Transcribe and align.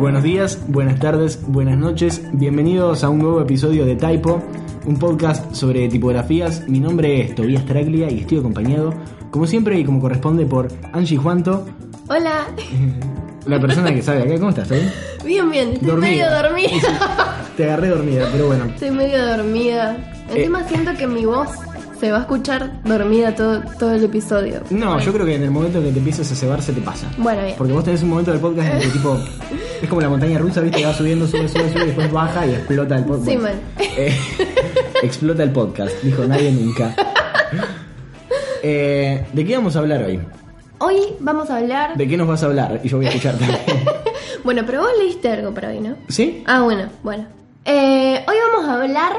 Buenos 0.00 0.22
días, 0.22 0.58
buenas 0.66 0.98
tardes, 0.98 1.38
buenas 1.46 1.76
noches. 1.76 2.22
Bienvenidos 2.32 3.04
a 3.04 3.10
un 3.10 3.18
nuevo 3.18 3.42
episodio 3.42 3.84
de 3.84 3.96
Typo, 3.96 4.42
un 4.86 4.98
podcast 4.98 5.52
sobre 5.54 5.88
tipografías. 5.88 6.66
Mi 6.66 6.80
nombre 6.80 7.20
es 7.20 7.34
Tobias 7.34 7.66
Traglia 7.66 8.10
y 8.10 8.20
estoy 8.20 8.38
acompañado, 8.38 8.94
como 9.30 9.46
siempre 9.46 9.78
y 9.78 9.84
como 9.84 10.00
corresponde, 10.00 10.46
por 10.46 10.68
Angie 10.94 11.18
Juanto, 11.18 11.66
Hola. 12.08 12.46
la 13.46 13.60
persona 13.60 13.94
que 13.94 14.00
sabe 14.00 14.22
acá. 14.22 14.38
¿Cómo 14.38 14.48
estás? 14.48 14.68
¿Todo 14.68 14.78
bien? 14.78 14.92
Bien, 15.22 15.50
bien. 15.50 15.68
Estoy 15.74 15.88
Dormida. 15.90 16.10
medio 16.10 16.30
dormida. 16.30 17.36
Te 17.58 17.64
agarré 17.64 17.88
dormida, 17.88 18.28
pero 18.32 18.46
bueno. 18.46 18.64
Estoy 18.64 18.90
medio 18.92 19.26
dormida. 19.36 20.14
Encima 20.30 20.66
siento 20.66 20.92
que 20.96 21.06
mi 21.06 21.26
voz 21.26 21.50
se 22.00 22.10
va 22.10 22.18
a 22.18 22.20
escuchar 22.22 22.82
dormida 22.84 23.34
todo, 23.34 23.60
todo 23.78 23.92
el 23.92 24.02
episodio. 24.02 24.62
No, 24.70 24.98
yo 25.00 25.12
creo 25.12 25.26
que 25.26 25.34
en 25.34 25.42
el 25.42 25.50
momento 25.50 25.78
en 25.78 25.84
que 25.84 25.92
te 25.92 25.98
empieces 25.98 26.32
a 26.32 26.34
cebar 26.34 26.62
se 26.62 26.72
te 26.72 26.80
pasa. 26.80 27.06
Bueno, 27.18 27.42
bien. 27.44 27.56
Porque 27.58 27.74
vos 27.74 27.84
tenés 27.84 28.02
un 28.02 28.08
momento 28.08 28.30
del 28.30 28.40
podcast 28.40 28.68
en 28.70 28.76
el 28.76 28.82
que 28.84 28.88
tipo. 28.88 29.18
Es 29.82 29.88
como 29.88 30.00
la 30.00 30.08
montaña 30.08 30.38
rusa, 30.38 30.60
¿viste? 30.60 30.84
Va 30.84 30.92
subiendo, 30.92 31.26
sube, 31.26 31.48
sube, 31.48 31.72
sube, 31.72 31.82
y 31.82 31.86
después 31.86 32.12
baja 32.12 32.46
y 32.46 32.50
explota 32.50 32.96
el 32.96 33.04
podcast. 33.04 33.30
Sí, 33.30 33.36
man. 33.38 33.52
Eh, 33.78 34.18
explota 35.02 35.42
el 35.42 35.50
podcast, 35.50 36.02
dijo 36.02 36.24
nadie 36.24 36.52
nunca. 36.52 36.94
Eh, 38.62 39.26
¿De 39.32 39.44
qué 39.44 39.56
vamos 39.56 39.74
a 39.76 39.78
hablar 39.78 40.02
hoy? 40.02 40.20
Hoy 40.78 40.96
vamos 41.20 41.48
a 41.50 41.56
hablar... 41.56 41.96
¿De 41.96 42.06
qué 42.06 42.16
nos 42.16 42.28
vas 42.28 42.42
a 42.42 42.46
hablar? 42.46 42.80
Y 42.84 42.88
yo 42.88 42.98
voy 42.98 43.06
a 43.06 43.08
escucharte. 43.10 43.44
Bueno, 44.42 44.62
pero 44.64 44.80
vos 44.80 44.90
leíste 44.98 45.30
algo 45.30 45.52
para 45.52 45.68
hoy, 45.68 45.80
¿no? 45.80 45.96
¿Sí? 46.08 46.42
Ah, 46.46 46.62
bueno, 46.62 46.88
bueno. 47.02 47.26
Eh, 47.66 48.24
hoy 48.26 48.36
vamos 48.50 48.70
a 48.70 48.82
hablar 48.82 49.12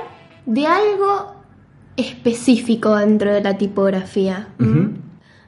de 0.47 0.65
algo 0.65 1.35
específico 1.95 2.95
dentro 2.95 3.31
de 3.31 3.41
la 3.41 3.55
tipografía. 3.55 4.47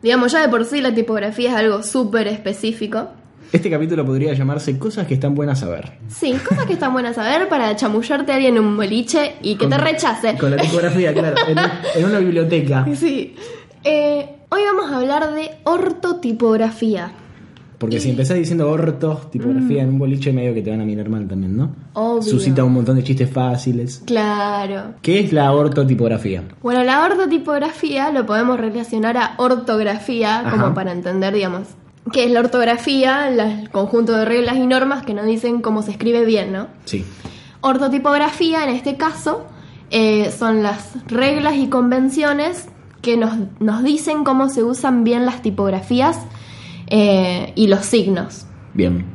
Digamos, 0.03 0.31
ya 0.31 0.41
de 0.41 0.50
por 0.50 0.66
sí 0.66 0.80
la 0.80 0.94
tipografía 0.94 1.50
es 1.50 1.56
algo 1.56 1.81
súper 1.81 2.28
específico. 2.28 3.08
Este 3.54 3.70
capítulo 3.70 4.04
podría 4.04 4.34
llamarse 4.34 4.80
Cosas 4.80 5.06
que 5.06 5.14
están 5.14 5.36
buenas 5.36 5.62
a 5.62 5.70
ver. 5.70 5.92
Sí, 6.09 6.34
cosas 6.48 6.66
que 6.66 6.73
están 6.73 6.92
buenas 6.92 7.18
a 7.20 7.23
ver 7.23 7.48
para 7.48 7.76
chamullarte 7.76 8.32
a 8.32 8.36
alguien 8.36 8.58
en 8.58 8.64
un 8.64 8.76
boliche 8.76 9.36
y 9.44 9.54
que 9.56 9.66
Con- 9.66 9.70
te 9.70 9.78
rechace. 9.78 10.36
Con 10.40 10.50
la 10.52 10.58
tipografía, 10.58 11.14
claro. 11.14 11.36
En, 11.48 11.58
en 12.02 12.06
una 12.09 12.18
biblioteca. 12.20 12.86
Sí. 12.96 13.36
Eh, 13.84 14.28
hoy 14.50 14.62
vamos 14.76 14.92
a 14.92 14.98
hablar 14.98 15.34
de 15.36 15.52
ortotipografía. 15.66 17.12
Porque 17.78 18.00
si 18.00 18.09
empezás 18.12 18.38
diciendo 18.38 18.72
orto, 18.72 19.28
tipografía 19.31 19.84
en 19.84 19.90
un 19.90 20.00
boliche, 20.00 20.31
medio 20.34 20.54
que 20.54 20.62
te 20.62 20.72
van 20.72 20.81
a 20.81 20.86
mirar 20.86 21.09
mal 21.09 21.28
también, 21.28 21.56
¿no? 21.58 21.66
Mm. 21.68 21.76
Obvio. 21.94 22.22
Suscita 22.24 22.64
un 22.64 22.74
montón 22.74 22.96
de 22.96 23.04
chistes 23.04 23.30
fáciles. 23.30 24.02
Claro. 24.06 24.96
¿Qué 25.04 25.20
es 25.20 25.31
la 25.34 25.52
ortotipografía? 25.52 26.44
Bueno, 26.64 26.84
la 26.84 27.06
ortotipografía 27.06 28.09
lo 28.12 28.26
podemos 28.26 28.59
relacionar 28.59 29.18
a 29.18 29.34
ortografía, 29.38 30.40
Ajá. 30.40 30.52
como 30.52 30.74
para 30.74 30.92
entender, 30.94 31.34
digamos, 31.34 31.68
qué 32.12 32.26
es 32.26 32.32
la 32.32 32.42
ortografía, 32.42 33.30
la- 33.30 33.62
el 33.62 33.70
conjunto 33.70 34.14
de 34.18 34.26
reglas 34.26 34.58
y 34.58 34.68
normas 34.68 35.04
que 35.06 35.14
nos 35.14 35.26
dicen 35.26 35.62
cómo 35.62 35.82
se 35.82 35.92
escribe 35.92 36.26
bien, 36.26 36.52
¿no? 36.52 36.68
Sí. 36.86 37.06
Ortotipografía, 37.62 38.64
en 38.64 38.70
este 38.76 38.98
caso, 38.98 39.46
eh, 39.90 40.31
son 40.38 40.64
las 40.64 40.92
reglas 41.08 41.56
y 41.56 41.68
convenciones 41.68 42.68
que 43.02 43.16
nos, 43.18 43.34
nos 43.59 43.84
dicen 43.84 44.24
cómo 44.24 44.50
se 44.50 44.64
usan 44.64 45.04
bien 45.04 45.26
las 45.26 45.42
tipografías 45.42 46.20
eh, 46.88 47.52
y 47.56 47.68
los 47.68 47.86
signos. 47.86 48.46
Bien. 48.74 49.06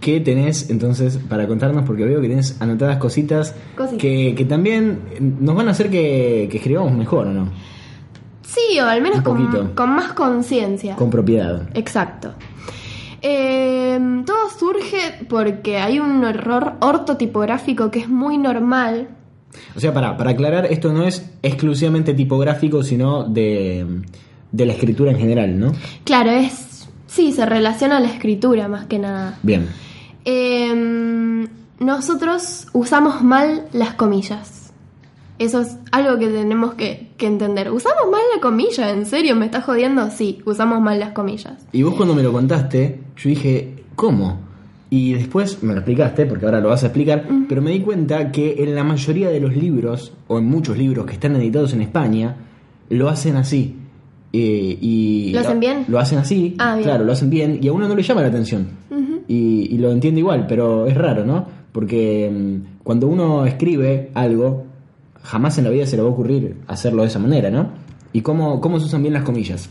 ¿Qué 0.00 0.20
tenés 0.20 0.70
entonces 0.70 1.18
para 1.28 1.46
contarnos? 1.48 1.84
Porque 1.84 2.04
veo 2.04 2.20
que 2.20 2.28
tenés 2.28 2.60
anotadas 2.60 2.98
cositas, 2.98 3.54
Cositas. 3.76 3.98
Que, 3.98 4.34
que 4.36 4.44
también 4.44 5.00
nos 5.40 5.56
van 5.56 5.66
a 5.68 5.72
hacer 5.72 5.90
que, 5.90 6.46
que 6.50 6.58
escribamos 6.58 6.92
mejor, 6.92 7.26
¿o 7.26 7.32
no? 7.32 7.48
Sí, 8.48 8.80
o 8.80 8.86
al 8.86 9.02
menos 9.02 9.20
con, 9.20 9.74
con 9.74 9.90
más 9.90 10.14
conciencia. 10.14 10.96
Con 10.96 11.10
propiedad. 11.10 11.68
Exacto. 11.74 12.32
Eh, 13.20 14.22
todo 14.24 14.48
surge 14.58 15.26
porque 15.28 15.76
hay 15.76 15.98
un 15.98 16.24
error 16.24 16.74
ortotipográfico 16.80 17.90
que 17.90 17.98
es 18.00 18.08
muy 18.08 18.38
normal. 18.38 19.08
O 19.76 19.80
sea, 19.80 19.92
para, 19.92 20.16
para 20.16 20.30
aclarar, 20.30 20.66
esto 20.66 20.92
no 20.92 21.04
es 21.04 21.30
exclusivamente 21.42 22.14
tipográfico, 22.14 22.82
sino 22.82 23.24
de, 23.24 24.02
de 24.50 24.66
la 24.66 24.72
escritura 24.72 25.10
en 25.10 25.18
general, 25.18 25.58
¿no? 25.58 25.72
Claro, 26.04 26.30
es. 26.30 26.88
Sí, 27.06 27.32
se 27.32 27.44
relaciona 27.44 27.98
a 27.98 28.00
la 28.00 28.08
escritura 28.08 28.68
más 28.68 28.86
que 28.86 28.98
nada. 28.98 29.38
Bien. 29.42 29.68
Eh, 30.24 31.46
nosotros 31.80 32.66
usamos 32.72 33.22
mal 33.22 33.66
las 33.72 33.94
comillas. 33.94 34.72
Eso 35.38 35.60
es 35.60 35.76
algo 35.92 36.18
que 36.18 36.28
tenemos 36.28 36.74
que, 36.74 37.07
que 37.18 37.26
entender. 37.26 37.70
¿Usamos 37.70 38.04
mal 38.10 38.22
la 38.34 38.40
comilla? 38.40 38.90
¿En 38.90 39.04
serio? 39.04 39.36
¿Me 39.36 39.44
estás 39.44 39.64
jodiendo? 39.64 40.10
Sí, 40.10 40.38
usamos 40.46 40.80
mal 40.80 40.98
las 40.98 41.12
comillas. 41.12 41.54
Y 41.72 41.82
vos 41.82 41.94
cuando 41.94 42.14
me 42.14 42.22
lo 42.22 42.32
contaste, 42.32 43.00
yo 43.16 43.28
dije, 43.28 43.74
¿cómo? 43.94 44.38
Y 44.90 45.12
después 45.12 45.62
me 45.62 45.74
lo 45.74 45.80
explicaste, 45.80 46.24
porque 46.24 46.46
ahora 46.46 46.60
lo 46.60 46.70
vas 46.70 46.82
a 46.82 46.86
explicar, 46.86 47.26
pero 47.46 47.60
me 47.60 47.72
di 47.72 47.80
cuenta 47.80 48.32
que 48.32 48.62
en 48.64 48.74
la 48.74 48.84
mayoría 48.84 49.28
de 49.28 49.38
los 49.40 49.54
libros, 49.54 50.12
o 50.28 50.38
en 50.38 50.46
muchos 50.46 50.78
libros 50.78 51.04
que 51.04 51.12
están 51.12 51.36
editados 51.36 51.74
en 51.74 51.82
España, 51.82 52.36
lo 52.88 53.10
hacen 53.10 53.36
así. 53.36 53.76
Eh, 54.32 54.78
y 54.80 55.32
¿Lo 55.34 55.40
hacen 55.40 55.60
bien? 55.60 55.84
Lo 55.88 55.98
hacen 55.98 56.18
así, 56.18 56.54
Ah, 56.58 56.78
claro, 56.82 57.04
lo 57.04 57.12
hacen 57.12 57.28
bien, 57.28 57.58
y 57.62 57.68
a 57.68 57.72
uno 57.72 57.86
no 57.86 57.94
le 57.94 58.02
llama 58.02 58.22
la 58.22 58.28
atención. 58.28 58.66
y, 59.28 59.68
y 59.74 59.76
lo 59.78 59.90
entiende 59.90 60.20
igual, 60.20 60.46
pero 60.48 60.86
es 60.86 60.96
raro, 60.96 61.24
¿no? 61.26 61.46
Porque 61.72 62.30
mm, 62.32 62.78
cuando 62.82 63.08
uno 63.08 63.44
escribe 63.44 64.10
algo, 64.14 64.64
jamás 65.22 65.58
en 65.58 65.64
la 65.64 65.70
vida 65.70 65.86
se 65.86 65.96
le 65.96 66.02
va 66.02 66.08
a 66.08 66.12
ocurrir 66.12 66.56
hacerlo 66.66 67.02
de 67.02 67.08
esa 67.08 67.18
manera, 67.18 67.50
¿no? 67.50 67.70
¿Y 68.12 68.22
cómo, 68.22 68.60
cómo 68.60 68.78
se 68.80 68.86
usan 68.86 69.02
bien 69.02 69.14
las 69.14 69.22
comillas? 69.24 69.68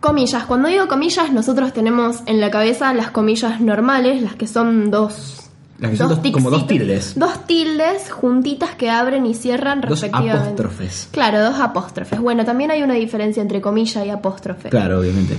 Comillas. 0.00 0.44
Cuando 0.44 0.68
digo 0.68 0.86
comillas, 0.88 1.32
nosotros 1.32 1.72
tenemos 1.72 2.20
en 2.26 2.40
la 2.40 2.50
cabeza 2.50 2.92
las 2.94 3.10
comillas 3.10 3.60
normales, 3.60 4.22
las 4.22 4.34
que 4.34 4.46
son 4.46 4.90
dos. 4.90 5.40
Las 5.78 5.90
que 5.90 5.96
son 5.96 6.08
dos- 6.08 6.32
como 6.32 6.50
dos 6.50 6.66
tildes. 6.66 7.18
Dos 7.18 7.46
tildes 7.46 8.10
juntitas 8.10 8.74
que 8.76 8.90
abren 8.90 9.26
y 9.26 9.34
cierran 9.34 9.80
Dos 9.80 9.90
respectivamente. 9.90 10.40
apóstrofes. 10.62 11.08
Claro, 11.10 11.42
dos 11.42 11.58
apóstrofes. 11.58 12.20
Bueno, 12.20 12.44
también 12.44 12.70
hay 12.70 12.82
una 12.82 12.94
diferencia 12.94 13.42
entre 13.42 13.60
comilla 13.60 14.04
y 14.04 14.10
apóstrofe. 14.10 14.68
Claro, 14.68 15.00
obviamente. 15.00 15.36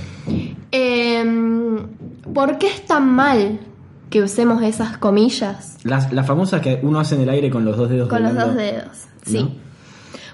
Em, 0.72 1.78
¿Por 2.34 2.58
qué 2.58 2.66
es 2.68 2.84
tan 2.86 3.08
mal 3.08 3.58
que 4.10 4.22
usemos 4.22 4.62
esas 4.62 4.98
comillas 4.98 5.78
Las, 5.82 6.12
las 6.12 6.26
famosas 6.26 6.60
que 6.60 6.80
uno 6.82 7.00
hace 7.00 7.16
en 7.16 7.22
el 7.22 7.28
aire 7.28 7.50
con 7.50 7.64
los 7.64 7.76
dos 7.76 7.90
dedos. 7.90 8.08
con 8.08 8.22
los 8.22 8.34
dos 8.34 8.54
dedos? 8.54 9.06
Sí. 9.24 9.42
¿No? 9.42 9.50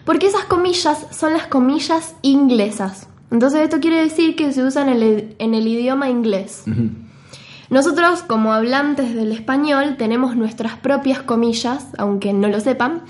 Porque 0.04 0.26
esas 0.26 0.44
comillas 0.44 1.06
son 1.10 1.32
las 1.32 1.46
comillas 1.46 2.14
inglesas. 2.22 3.08
Entonces 3.30 3.60
esto 3.62 3.80
quiere 3.80 4.02
decir 4.02 4.36
que 4.36 4.52
se 4.52 4.62
usan 4.62 4.88
en 4.88 5.02
el, 5.02 5.36
en 5.38 5.54
el 5.54 5.66
idioma 5.66 6.10
inglés. 6.10 6.64
Nosotros, 7.70 8.22
como 8.22 8.52
hablantes 8.52 9.14
del 9.14 9.32
español, 9.32 9.96
tenemos 9.96 10.36
nuestras 10.36 10.76
propias 10.76 11.22
comillas, 11.22 11.86
aunque 11.96 12.34
no 12.34 12.48
lo 12.48 12.60
sepan, 12.60 13.02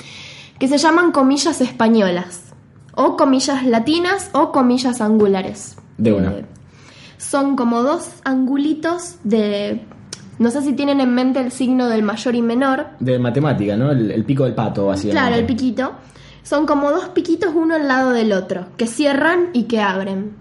que 0.61 0.69
se 0.69 0.79
llaman 0.79 1.11
comillas 1.11 1.61
españolas, 1.61 2.53
o 2.94 3.17
comillas 3.17 3.67
latinas 3.67 4.31
o 4.33 4.53
comillas 4.53 5.00
angulares. 5.00 5.77
De 5.99 6.12
una. 6.12 6.31
Eh, 6.31 6.44
son 7.19 7.56
como 7.56 7.83
dos 7.83 8.09
angulitos 8.25 9.17
de... 9.25 9.84
No 10.42 10.50
sé 10.50 10.62
si 10.62 10.72
tienen 10.72 11.00
en 11.00 11.14
mente 11.14 11.41
el 11.41 11.53
signo 11.53 11.88
del 11.88 12.03
mayor 12.03 12.34
y 12.34 12.42
menor. 12.42 12.86
De 12.98 13.19
matemática, 13.19 13.76
¿no? 13.76 13.92
El, 13.92 14.10
el 14.10 14.25
pico 14.25 14.44
del 14.44 14.54
pato, 14.54 14.86
básicamente. 14.86 15.20
Claro, 15.20 15.36
el 15.36 15.47
piquito. 15.47 15.92
Son 16.42 16.66
como 16.66 16.91
dos 16.91 17.08
piquitos 17.10 17.54
uno 17.54 17.76
al 17.76 17.86
lado 17.86 18.10
del 18.10 18.32
otro, 18.32 18.66
que 18.76 18.88
cierran 18.88 19.50
y 19.52 19.64
que 19.64 19.81
abren. 19.81 20.32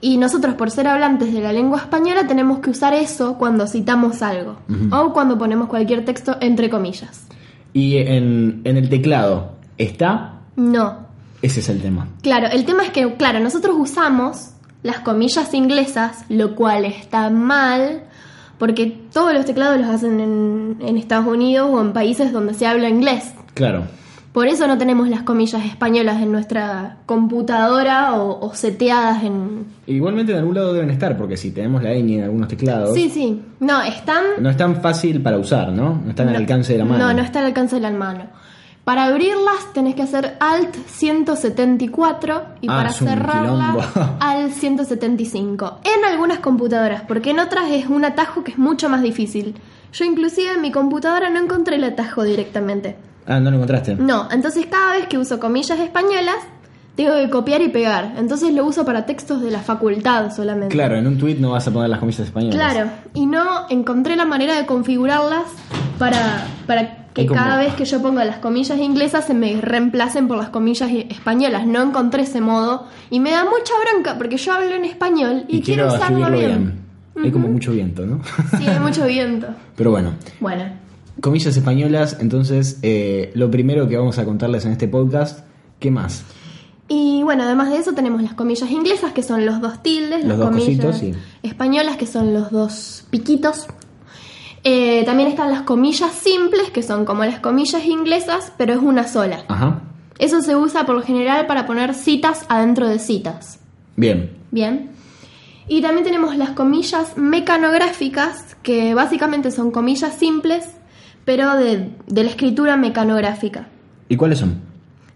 Y 0.00 0.16
nosotros, 0.16 0.54
por 0.54 0.70
ser 0.70 0.86
hablantes 0.86 1.32
de 1.32 1.40
la 1.40 1.52
lengua 1.52 1.78
española, 1.78 2.26
tenemos 2.26 2.60
que 2.60 2.70
usar 2.70 2.94
eso 2.94 3.36
cuando 3.36 3.66
citamos 3.66 4.22
algo. 4.22 4.56
O 4.92 5.12
cuando 5.12 5.36
ponemos 5.36 5.68
cualquier 5.68 6.04
texto 6.04 6.36
entre 6.40 6.70
comillas. 6.70 7.26
Y 7.72 7.96
en, 7.98 8.62
en 8.64 8.76
el 8.76 8.88
teclado, 8.88 9.56
¿está? 9.76 10.40
No. 10.56 11.06
Ese 11.42 11.60
es 11.60 11.68
el 11.68 11.82
tema. 11.82 12.08
Claro, 12.22 12.46
el 12.50 12.64
tema 12.64 12.84
es 12.84 12.90
que, 12.90 13.14
claro, 13.16 13.40
nosotros 13.40 13.74
usamos 13.78 14.50
las 14.82 15.00
comillas 15.00 15.52
inglesas, 15.52 16.24
lo 16.28 16.54
cual 16.54 16.84
está 16.84 17.28
mal, 17.28 18.04
porque 18.60 18.94
todos 19.10 19.32
los 19.32 19.46
teclados 19.46 19.80
los 19.80 19.88
hacen 19.88 20.20
en, 20.20 20.76
en 20.80 20.98
Estados 20.98 21.26
Unidos 21.26 21.70
o 21.72 21.80
en 21.80 21.94
países 21.94 22.30
donde 22.30 22.52
se 22.52 22.66
habla 22.66 22.90
inglés. 22.90 23.32
Claro. 23.54 23.84
Por 24.34 24.46
eso 24.46 24.66
no 24.68 24.76
tenemos 24.76 25.08
las 25.08 25.22
comillas 25.22 25.64
españolas 25.64 26.22
en 26.22 26.30
nuestra 26.30 26.98
computadora 27.06 28.14
o, 28.14 28.38
o 28.46 28.54
seteadas 28.54 29.24
en... 29.24 29.64
Igualmente 29.86 30.32
en 30.32 30.38
algún 30.38 30.54
lado 30.54 30.74
deben 30.74 30.90
estar, 30.90 31.16
porque 31.16 31.38
si 31.38 31.52
tenemos 31.52 31.82
la 31.82 31.94
ñ 31.94 32.18
en 32.18 32.24
algunos 32.24 32.48
teclados, 32.48 32.94
Sí, 32.94 33.08
sí. 33.08 33.42
No, 33.60 33.82
están... 33.82 34.22
no 34.38 34.50
es 34.50 34.56
tan 34.58 34.76
fácil 34.82 35.22
para 35.22 35.38
usar, 35.38 35.72
¿no? 35.72 36.00
No 36.04 36.10
están 36.10 36.28
al 36.28 36.36
alcance 36.36 36.74
de 36.74 36.80
la 36.80 36.84
mano. 36.84 37.08
No, 37.08 37.14
no 37.14 37.22
está 37.22 37.40
al 37.40 37.46
alcance 37.46 37.76
de 37.76 37.80
la 37.82 37.90
mano. 37.90 38.24
Para 38.90 39.04
abrirlas 39.04 39.72
tenés 39.72 39.94
que 39.94 40.02
hacer 40.02 40.36
Alt 40.40 40.74
174 40.88 42.42
y 42.60 42.68
Ah, 42.68 42.74
para 42.76 42.92
cerrarla. 42.92 43.76
Alt 44.18 44.52
175. 44.52 45.78
En 45.84 46.04
algunas 46.12 46.40
computadoras, 46.40 47.02
porque 47.06 47.30
en 47.30 47.38
otras 47.38 47.70
es 47.70 47.86
un 47.86 48.04
atajo 48.04 48.42
que 48.42 48.50
es 48.50 48.58
mucho 48.58 48.88
más 48.88 49.00
difícil. 49.02 49.54
Yo 49.92 50.04
inclusive 50.04 50.54
en 50.54 50.60
mi 50.60 50.72
computadora 50.72 51.30
no 51.30 51.38
encontré 51.38 51.76
el 51.76 51.84
atajo 51.84 52.24
directamente. 52.24 52.96
Ah, 53.28 53.38
no 53.38 53.50
lo 53.52 53.58
encontraste. 53.58 53.94
No, 53.94 54.28
entonces 54.32 54.66
cada 54.66 54.94
vez 54.94 55.06
que 55.06 55.18
uso 55.18 55.38
comillas 55.38 55.78
españolas, 55.78 56.38
tengo 56.96 57.14
que 57.14 57.30
copiar 57.30 57.62
y 57.62 57.68
pegar. 57.68 58.14
Entonces 58.18 58.52
lo 58.52 58.66
uso 58.66 58.84
para 58.84 59.06
textos 59.06 59.40
de 59.40 59.52
la 59.52 59.60
facultad 59.60 60.34
solamente. 60.34 60.74
Claro, 60.74 60.96
en 60.96 61.06
un 61.06 61.16
tweet 61.16 61.36
no 61.36 61.52
vas 61.52 61.68
a 61.68 61.70
poner 61.70 61.90
las 61.90 62.00
comillas 62.00 62.26
españolas. 62.26 62.56
Claro, 62.56 62.90
y 63.14 63.26
no 63.26 63.68
encontré 63.68 64.16
la 64.16 64.24
manera 64.24 64.56
de 64.56 64.66
configurarlas 64.66 65.44
para, 65.96 66.44
para 66.66 66.99
que 67.14 67.26
como- 67.26 67.40
cada 67.40 67.56
vez 67.58 67.74
que 67.74 67.84
yo 67.84 68.00
ponga 68.00 68.24
las 68.24 68.38
comillas 68.38 68.78
inglesas 68.78 69.26
se 69.26 69.34
me 69.34 69.60
reemplacen 69.60 70.28
por 70.28 70.36
las 70.38 70.50
comillas 70.50 70.90
españolas. 71.08 71.66
No 71.66 71.82
encontré 71.82 72.22
ese 72.22 72.40
modo 72.40 72.86
y 73.10 73.20
me 73.20 73.30
da 73.32 73.44
mucha 73.44 73.72
bronca 73.92 74.16
porque 74.18 74.36
yo 74.36 74.52
hablo 74.52 74.74
en 74.74 74.84
español 74.84 75.44
y, 75.48 75.58
Y, 75.58 75.62
quiero 75.62 75.88
usarlo 75.88 76.30
bien. 76.30 76.80
Hay 77.22 77.30
como 77.32 77.48
mucho 77.48 77.72
viento, 77.72 78.06
¿no? 78.06 78.20
Sí, 78.58 78.66
hay 78.66 78.78
mucho 78.80 79.04
viento. 79.06 79.48
Pero 79.76 79.90
bueno, 79.90 80.12
Bueno, 80.40 80.64
comillas 81.20 81.56
españolas, 81.56 82.16
entonces 82.20 82.78
eh, 82.82 83.30
lo 83.34 83.50
primero 83.50 83.88
que 83.88 83.96
vamos 83.96 84.18
a 84.18 84.24
contarles 84.24 84.64
en 84.64 84.72
este 84.72 84.88
podcast, 84.88 85.40
¿qué 85.78 85.90
más? 85.90 86.24
y 86.92 87.22
bueno, 87.22 87.44
además 87.44 87.70
de 87.70 87.76
eso 87.76 87.92
tenemos 87.92 88.20
las 88.20 88.34
comillas 88.34 88.68
inglesas 88.68 89.12
que 89.12 89.22
son 89.22 89.46
los 89.46 89.60
dos 89.60 89.80
tildes, 89.80 90.20
Los 90.24 90.28
las 90.30 90.38
dos 90.38 90.48
comillas 90.48 90.84
cositos, 90.84 90.98
sí. 90.98 91.12
españolas 91.44 91.96
que 91.96 92.06
son 92.06 92.34
los 92.34 92.50
dos 92.50 93.04
piquitos. 93.10 93.66
Eh, 94.64 95.04
también 95.06 95.28
están 95.28 95.50
las 95.50 95.62
comillas 95.62 96.12
simples 96.12 96.70
que 96.70 96.82
son 96.82 97.04
como 97.04 97.24
las 97.24 97.40
comillas 97.40 97.84
inglesas, 97.86 98.52
pero 98.58 98.72
es 98.74 98.78
una 98.80 99.06
sola. 99.08 99.44
Ajá. 99.48 99.80
Eso 100.18 100.42
se 100.42 100.54
usa 100.54 100.84
por 100.84 100.94
lo 100.96 101.02
general 101.02 101.46
para 101.46 101.64
poner 101.66 101.94
citas 101.94 102.44
adentro 102.48 102.86
de 102.88 102.98
citas. 102.98 103.58
Bien. 103.96 104.30
Bien. 104.50 104.90
Y 105.66 105.80
también 105.80 106.04
tenemos 106.04 106.36
las 106.36 106.50
comillas 106.50 107.16
mecanográficas, 107.16 108.56
que 108.62 108.92
básicamente 108.94 109.50
son 109.50 109.70
comillas 109.70 110.14
simples, 110.14 110.68
pero 111.24 111.56
de, 111.56 111.90
de 112.06 112.24
la 112.24 112.30
escritura 112.30 112.76
mecanográfica. 112.76 113.68
¿Y 114.08 114.16
cuáles 114.16 114.38
son? 114.40 114.60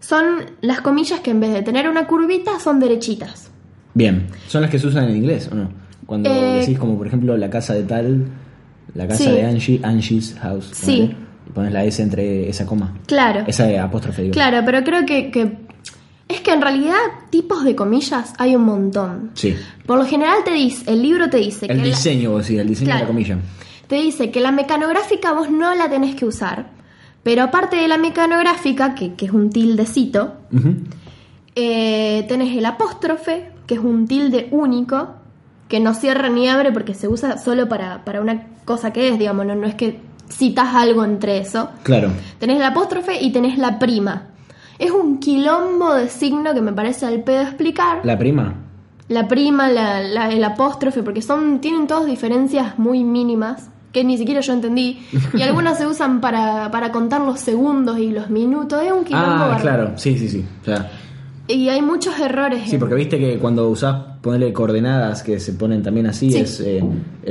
Son 0.00 0.24
las 0.60 0.80
comillas 0.80 1.20
que 1.20 1.32
en 1.32 1.40
vez 1.40 1.52
de 1.52 1.62
tener 1.62 1.88
una 1.88 2.06
curvita 2.06 2.60
son 2.60 2.78
derechitas. 2.80 3.50
Bien. 3.94 4.28
¿Son 4.48 4.62
las 4.62 4.70
que 4.70 4.78
se 4.78 4.86
usan 4.86 5.04
en 5.08 5.16
inglés 5.16 5.48
o 5.50 5.54
no? 5.54 5.68
Cuando 6.06 6.30
Eh, 6.30 6.60
decís 6.60 6.78
como 6.78 6.96
por 6.98 7.06
ejemplo 7.06 7.36
la 7.36 7.48
casa 7.50 7.74
de 7.74 7.82
tal, 7.84 8.26
la 8.94 9.06
casa 9.08 9.24
Sí. 9.24 9.30
de 9.30 9.44
Angie, 9.46 9.80
Angie's 9.82 10.34
house. 10.40 10.70
Sí. 10.72 11.14
Y 11.46 11.50
pones 11.50 11.72
la 11.72 11.84
S 11.84 12.02
entre 12.02 12.48
esa 12.48 12.64
coma. 12.66 12.94
Claro. 13.06 13.44
Esa 13.46 13.64
de 13.66 13.78
apóstrofe, 13.78 14.22
digo. 14.22 14.32
Claro, 14.32 14.62
pero 14.64 14.82
creo 14.84 15.04
que, 15.04 15.30
que 15.30 15.58
es 16.28 16.40
que 16.40 16.52
en 16.52 16.62
realidad 16.62 16.96
tipos 17.30 17.64
de 17.64 17.74
comillas 17.76 18.32
hay 18.38 18.56
un 18.56 18.64
montón. 18.64 19.30
Sí. 19.34 19.54
Por 19.86 19.98
lo 19.98 20.06
general 20.06 20.38
te 20.44 20.52
dice, 20.52 20.90
el 20.90 21.02
libro 21.02 21.28
te 21.28 21.36
dice 21.38 21.66
El 21.66 21.72
que 21.72 21.76
la- 21.78 21.84
diseño, 21.84 22.30
vos 22.30 22.46
decís, 22.46 22.60
el 22.60 22.68
diseño 22.68 22.94
de 22.94 23.00
la 23.00 23.06
comilla. 23.06 23.38
te 23.88 23.96
dice 23.96 24.30
que 24.30 24.40
la 24.40 24.50
mecanográfica 24.52 25.32
vos 25.32 25.50
no 25.50 25.74
la 25.74 25.88
tenés 25.90 26.14
que 26.14 26.24
usar, 26.24 26.70
pero 27.22 27.42
aparte 27.42 27.76
de 27.76 27.88
la 27.88 27.98
mecanográfica, 27.98 28.94
que, 28.94 29.14
que 29.14 29.26
es 29.26 29.32
un 29.32 29.50
tildecito, 29.50 30.34
eh, 31.54 32.24
tenés 32.28 32.56
el 32.56 32.64
apóstrofe, 32.66 33.50
que 33.66 33.74
es 33.74 33.80
un 33.80 34.06
tilde 34.08 34.48
único, 34.50 35.14
que 35.74 35.80
no 35.80 35.92
cierra 35.92 36.28
ni 36.28 36.48
abre 36.48 36.70
porque 36.70 36.94
se 36.94 37.08
usa 37.08 37.36
solo 37.36 37.68
para, 37.68 38.04
para 38.04 38.20
una 38.20 38.44
cosa 38.64 38.92
que 38.92 39.08
es, 39.08 39.18
digamos, 39.18 39.44
no, 39.44 39.56
no 39.56 39.66
es 39.66 39.74
que 39.74 39.98
citas 40.28 40.68
algo 40.72 41.04
entre 41.04 41.38
eso. 41.38 41.70
Claro. 41.82 42.10
Tenés 42.38 42.58
el 42.58 42.62
apóstrofe 42.62 43.20
y 43.20 43.32
tenés 43.32 43.58
la 43.58 43.80
prima. 43.80 44.28
Es 44.78 44.92
un 44.92 45.18
quilombo 45.18 45.92
de 45.94 46.08
signo 46.08 46.54
que 46.54 46.60
me 46.60 46.72
parece 46.72 47.06
al 47.06 47.24
pedo 47.24 47.42
explicar. 47.42 48.02
La 48.04 48.16
prima. 48.16 48.54
La 49.08 49.26
prima, 49.26 49.68
la, 49.68 50.00
la- 50.00 50.30
el 50.30 50.44
apóstrofe, 50.44 51.02
porque 51.02 51.22
son 51.22 51.60
tienen 51.60 51.88
todas 51.88 52.06
diferencias 52.06 52.78
muy 52.78 53.02
mínimas 53.02 53.68
que 53.92 54.04
ni 54.04 54.16
siquiera 54.16 54.40
yo 54.42 54.52
entendí. 54.52 55.04
Y 55.34 55.42
algunas 55.42 55.76
se 55.78 55.86
usan 55.88 56.20
para, 56.20 56.70
para 56.70 56.92
contar 56.92 57.20
los 57.20 57.40
segundos 57.40 57.98
y 57.98 58.10
los 58.10 58.30
minutos. 58.30 58.80
Es 58.80 58.92
un 58.92 59.02
quilombo 59.04 59.44
Ah, 59.50 59.58
claro. 59.60 59.92
Sí, 59.96 60.16
sí, 60.18 60.28
sí. 60.28 60.44
O 60.62 60.64
sea, 60.64 60.88
Y 61.46 61.68
hay 61.68 61.82
muchos 61.82 62.18
errores. 62.18 62.62
sí, 62.66 62.74
en- 62.74 62.80
porque 62.80 62.94
viste 62.94 63.18
que 63.18 63.38
cuando 63.38 63.68
usás 63.68 63.96
ponerle 64.22 64.52
coordenadas 64.52 65.22
que 65.22 65.38
se 65.38 65.52
ponen 65.52 65.82
también 65.82 66.06
así, 66.06 66.30
Sí. 66.32 66.38
es 66.38 66.60
eh, 66.60 66.82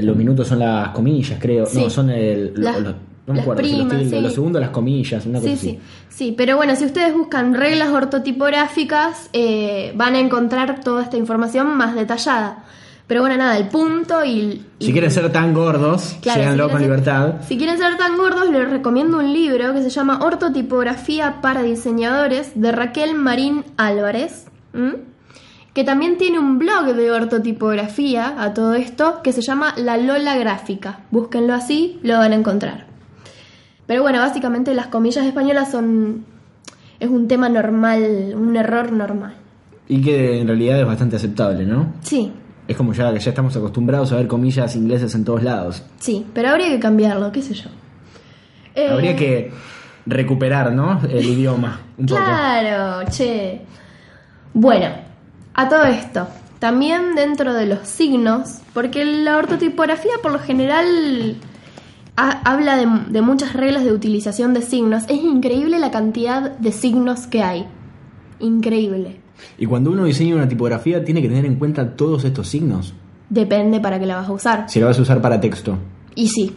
los 0.01 0.15
minutos 0.15 0.48
son 0.48 0.60
las 0.60 0.89
comillas, 0.89 1.39
creo. 1.42 1.65
Sí. 1.65 1.80
No, 1.80 1.89
son 1.89 2.10
el, 2.12 2.54
lo- 2.54 2.62
Las- 2.62 2.80
los, 2.81 2.95
no 3.25 3.33
las 3.33 3.48
primas, 3.57 3.94
los, 4.01 4.10
sí. 4.12 4.19
los 4.21 4.33
segundos 4.33 4.62
las 4.62 4.69
comillas, 4.69 5.25
una 5.25 5.39
cosa 5.39 5.50
Sí, 5.50 5.54
así. 5.57 5.69
sí, 5.69 5.80
sí, 6.10 6.33
pero 6.38 6.57
bueno, 6.57 6.75
si 6.75 6.86
ustedes 6.86 7.13
buscan 7.15 7.56
reglas 7.56 7.89
ortotipográficas, 7.89 9.30
eh, 9.33 9.94
van 9.95 10.16
a 10.16 10.19
encontrar 10.19 10.81
toda 10.81 11.04
esta 11.04 11.18
información 11.18 11.75
más 11.75 11.95
detallada. 11.95 12.66
Pero 13.08 13.22
bueno, 13.22 13.36
nada, 13.38 13.58
el 13.58 13.68
punto 13.68 14.24
y... 14.24 14.30
y- 14.80 14.86
Si 14.86 14.92
quieren 14.94 15.12
ser 15.12 15.30
tan 15.32 15.54
gordos, 15.54 16.16
Claro, 16.22 16.40
síganlo 16.42 16.66
si 16.66 16.72
con 16.72 16.80
ser- 16.80 16.90
libertad. 16.90 17.34
Si 17.48 17.58
quieren 17.58 17.78
ser 17.78 17.98
tan 17.98 18.18
gordos, 18.18 18.50
les 18.50 18.70
recomiendo 18.70 19.18
un 19.20 19.34
libro 19.34 19.74
que 19.74 19.82
se 19.84 19.90
llama 19.90 20.20
Ortotipografía 20.24 21.42
para 21.42 21.62
diseñadores 21.64 22.54
de 22.56 22.72
Raquel 22.72 23.14
Marín 23.16 23.66
Álvarez, 23.78 24.46
¿m? 24.74 24.96
que 25.74 25.84
también 25.84 26.18
tiene 26.18 26.40
un 26.40 26.60
blog 26.60 26.94
de 26.96 27.12
ortotipografía 27.12 28.36
a 28.42 28.54
todo 28.54 28.74
esto 28.76 29.22
que 29.24 29.32
se 29.34 29.42
llama 29.42 29.74
La 29.78 29.98
Lola 29.98 30.38
Gráfica. 30.38 31.00
Búsquenlo 31.12 31.54
así, 31.54 32.00
lo 32.04 32.18
van 32.18 32.32
a 32.32 32.36
encontrar. 32.36 32.86
Pero 33.86 34.02
bueno, 34.02 34.20
básicamente 34.20 34.74
las 34.74 34.88
comillas 34.88 35.26
españolas 35.26 35.72
son 35.72 36.26
es 37.00 37.10
un 37.10 37.28
tema 37.28 37.50
normal, 37.50 38.34
un 38.36 38.56
error 38.56 38.92
normal. 38.94 39.34
Y 39.90 40.02
que 40.02 40.40
en 40.40 40.48
realidad 40.48 40.80
es 40.80 40.86
bastante 40.86 41.18
aceptable, 41.18 41.66
¿no? 41.66 41.94
Sí, 42.02 42.32
Es 42.68 42.77
como 42.77 42.94
ya 42.94 43.13
que 43.13 43.19
ya 43.19 43.30
estamos 43.31 43.56
acostumbrados 43.57 44.12
a 44.13 44.15
ver 44.18 44.27
comillas 44.27 44.75
inglesas 44.75 45.13
en 45.15 45.25
todos 45.25 45.44
lados. 45.44 45.83
sí, 46.00 46.25
pero 46.33 46.50
habría 46.50 46.69
que 46.69 46.80
cambiarlo, 46.80 47.31
qué 47.31 47.42
sé 47.42 47.54
yo. 47.56 47.69
Eh, 48.75 48.89
Habría 48.89 49.15
que 49.15 49.51
recuperar, 50.06 50.71
¿no? 50.74 51.00
El 51.10 51.25
idioma 51.25 51.80
un 51.98 52.06
poco. 52.07 52.21
Claro, 52.21 53.07
che. 53.12 53.62
Bueno, 54.54 54.88
a 55.54 55.69
todo 55.69 55.83
esto, 55.86 56.27
también 56.60 57.15
dentro 57.15 57.54
de 57.54 57.65
los 57.65 57.88
signos, 57.88 58.60
porque 58.74 59.04
la 59.06 59.38
ortotipografía 59.38 60.13
por 60.21 60.31
lo 60.31 60.39
general 60.39 61.36
ha- 62.16 62.42
habla 62.50 62.77
de, 62.77 62.88
de 63.09 63.21
muchas 63.21 63.54
reglas 63.54 63.83
de 63.83 63.92
utilización 63.92 64.54
de 64.54 64.62
signos. 64.62 65.04
Es 65.09 65.21
increíble 65.24 65.80
la 65.80 65.92
cantidad 65.92 66.51
de 66.51 66.71
signos 66.71 67.27
que 67.27 67.44
hay. 67.44 67.66
Increíble. 68.39 69.19
Y 69.57 69.65
cuando 69.65 69.91
uno 69.91 70.06
diseña 70.06 70.35
una 70.35 70.47
tipografía 70.47 71.03
tiene 71.03 71.21
que 71.21 71.27
tener 71.27 71.45
en 71.45 71.56
cuenta 71.56 71.95
todos 71.95 72.24
estos 72.25 72.47
signos. 72.47 72.94
Depende 73.30 73.80
para 73.80 74.00
qué 74.00 74.06
la 74.06 74.18
vas 74.18 74.30
a 74.30 74.31
usar. 74.33 74.65
Si 74.69 74.80
la 74.80 74.88
vas 74.88 75.00
a 75.00 75.01
usar 75.01 75.21
para 75.21 75.39
texto 75.41 75.77
Y 76.15 76.27
sí, 76.27 76.56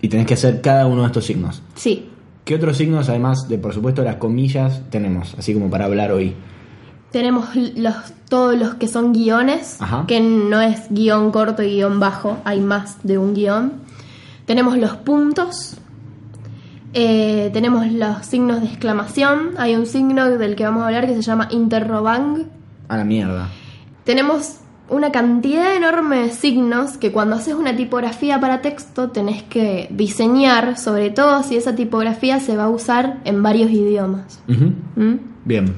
y 0.00 0.08
tenés 0.08 0.26
que 0.26 0.34
hacer 0.34 0.60
cada 0.60 0.86
uno 0.86 1.02
de 1.02 1.06
estos 1.08 1.24
signos. 1.24 1.62
sí. 1.74 2.10
¿Qué 2.44 2.54
otros 2.54 2.76
signos, 2.76 3.08
además 3.08 3.48
de 3.48 3.58
por 3.58 3.74
supuesto 3.74 4.04
las 4.04 4.16
comillas, 4.16 4.82
tenemos? 4.88 5.34
Así 5.36 5.52
como 5.52 5.68
para 5.68 5.86
hablar 5.86 6.12
hoy. 6.12 6.32
Tenemos 7.10 7.48
los, 7.56 7.94
todos 8.28 8.56
los 8.56 8.74
que 8.74 8.86
son 8.86 9.12
guiones, 9.12 9.78
Ajá. 9.80 10.04
que 10.06 10.20
no 10.20 10.60
es 10.60 10.82
guion 10.90 11.32
corto 11.32 11.64
y 11.64 11.70
guion 11.74 11.98
bajo, 11.98 12.38
hay 12.44 12.60
más 12.60 12.98
de 13.02 13.18
un 13.18 13.34
guion. 13.34 13.72
Tenemos 14.44 14.78
los 14.78 14.92
puntos, 14.96 15.76
eh, 16.98 17.50
tenemos 17.52 17.92
los 17.92 18.24
signos 18.24 18.62
de 18.62 18.68
exclamación, 18.68 19.50
hay 19.58 19.76
un 19.76 19.84
signo 19.84 20.30
del 20.30 20.56
que 20.56 20.64
vamos 20.64 20.82
a 20.82 20.86
hablar 20.86 21.06
que 21.06 21.14
se 21.14 21.20
llama 21.20 21.46
interrobang. 21.50 22.46
A 22.88 22.96
la 22.96 23.04
mierda. 23.04 23.50
Tenemos 24.04 24.60
una 24.88 25.12
cantidad 25.12 25.76
enorme 25.76 26.20
de 26.20 26.30
signos 26.30 26.96
que 26.96 27.12
cuando 27.12 27.36
haces 27.36 27.52
una 27.52 27.76
tipografía 27.76 28.40
para 28.40 28.62
texto 28.62 29.10
tenés 29.10 29.42
que 29.42 29.88
diseñar, 29.90 30.78
sobre 30.78 31.10
todo 31.10 31.42
si 31.42 31.56
esa 31.56 31.74
tipografía 31.74 32.40
se 32.40 32.56
va 32.56 32.64
a 32.64 32.70
usar 32.70 33.20
en 33.26 33.42
varios 33.42 33.70
idiomas. 33.70 34.40
¿Mm? 34.46 35.16
Bien. 35.44 35.74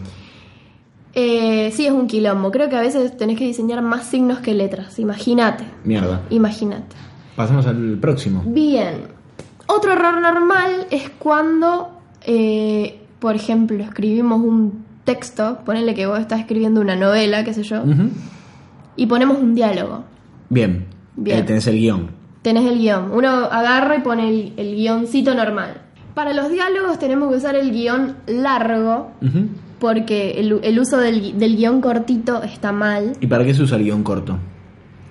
Eh, 1.14 1.72
sí, 1.72 1.84
es 1.84 1.90
un 1.90 2.06
quilombo. 2.06 2.52
Creo 2.52 2.68
que 2.68 2.76
a 2.76 2.80
veces 2.80 3.16
tenés 3.16 3.36
que 3.36 3.44
diseñar 3.44 3.82
más 3.82 4.06
signos 4.06 4.38
que 4.38 4.54
letras. 4.54 5.00
Imagínate. 5.00 5.64
Mierda. 5.82 6.22
Imagínate. 6.30 6.94
Pasamos 7.34 7.66
al 7.66 7.98
próximo. 7.98 8.44
Bien. 8.46 9.17
Otro 9.70 9.92
error 9.92 10.20
normal 10.20 10.86
es 10.90 11.10
cuando, 11.10 11.90
eh, 12.22 13.00
por 13.18 13.36
ejemplo, 13.36 13.84
escribimos 13.84 14.40
un 14.40 14.84
texto, 15.04 15.58
ponele 15.64 15.94
que 15.94 16.06
vos 16.06 16.18
estás 16.18 16.40
escribiendo 16.40 16.80
una 16.80 16.96
novela, 16.96 17.44
qué 17.44 17.52
sé 17.52 17.62
yo, 17.62 17.82
y 18.96 19.06
ponemos 19.06 19.38
un 19.38 19.54
diálogo. 19.54 20.04
Bien. 20.48 20.86
Bien. 21.16 21.38
Eh, 21.38 21.42
tenés 21.42 21.66
el 21.66 21.76
guion. 21.76 22.10
Tenés 22.42 22.64
el 22.64 22.78
guion. 22.78 23.10
Uno 23.12 23.28
agarra 23.28 23.96
y 23.96 24.00
pone 24.00 24.28
el, 24.28 24.52
el 24.56 24.74
guioncito 24.74 25.34
normal. 25.34 25.82
Para 26.14 26.32
los 26.32 26.50
diálogos 26.50 26.98
tenemos 26.98 27.28
que 27.30 27.36
usar 27.36 27.54
el 27.54 27.70
guion 27.70 28.16
largo, 28.26 29.10
porque 29.78 30.32
el, 30.40 30.60
el 30.62 30.78
uso 30.80 30.96
del, 30.96 31.38
del 31.38 31.56
guion 31.56 31.80
cortito 31.80 32.42
está 32.42 32.72
mal. 32.72 33.12
¿Y 33.20 33.26
para 33.26 33.44
qué 33.44 33.52
se 33.54 33.62
usa 33.62 33.76
el 33.76 33.84
guion 33.84 34.02
corto? 34.02 34.38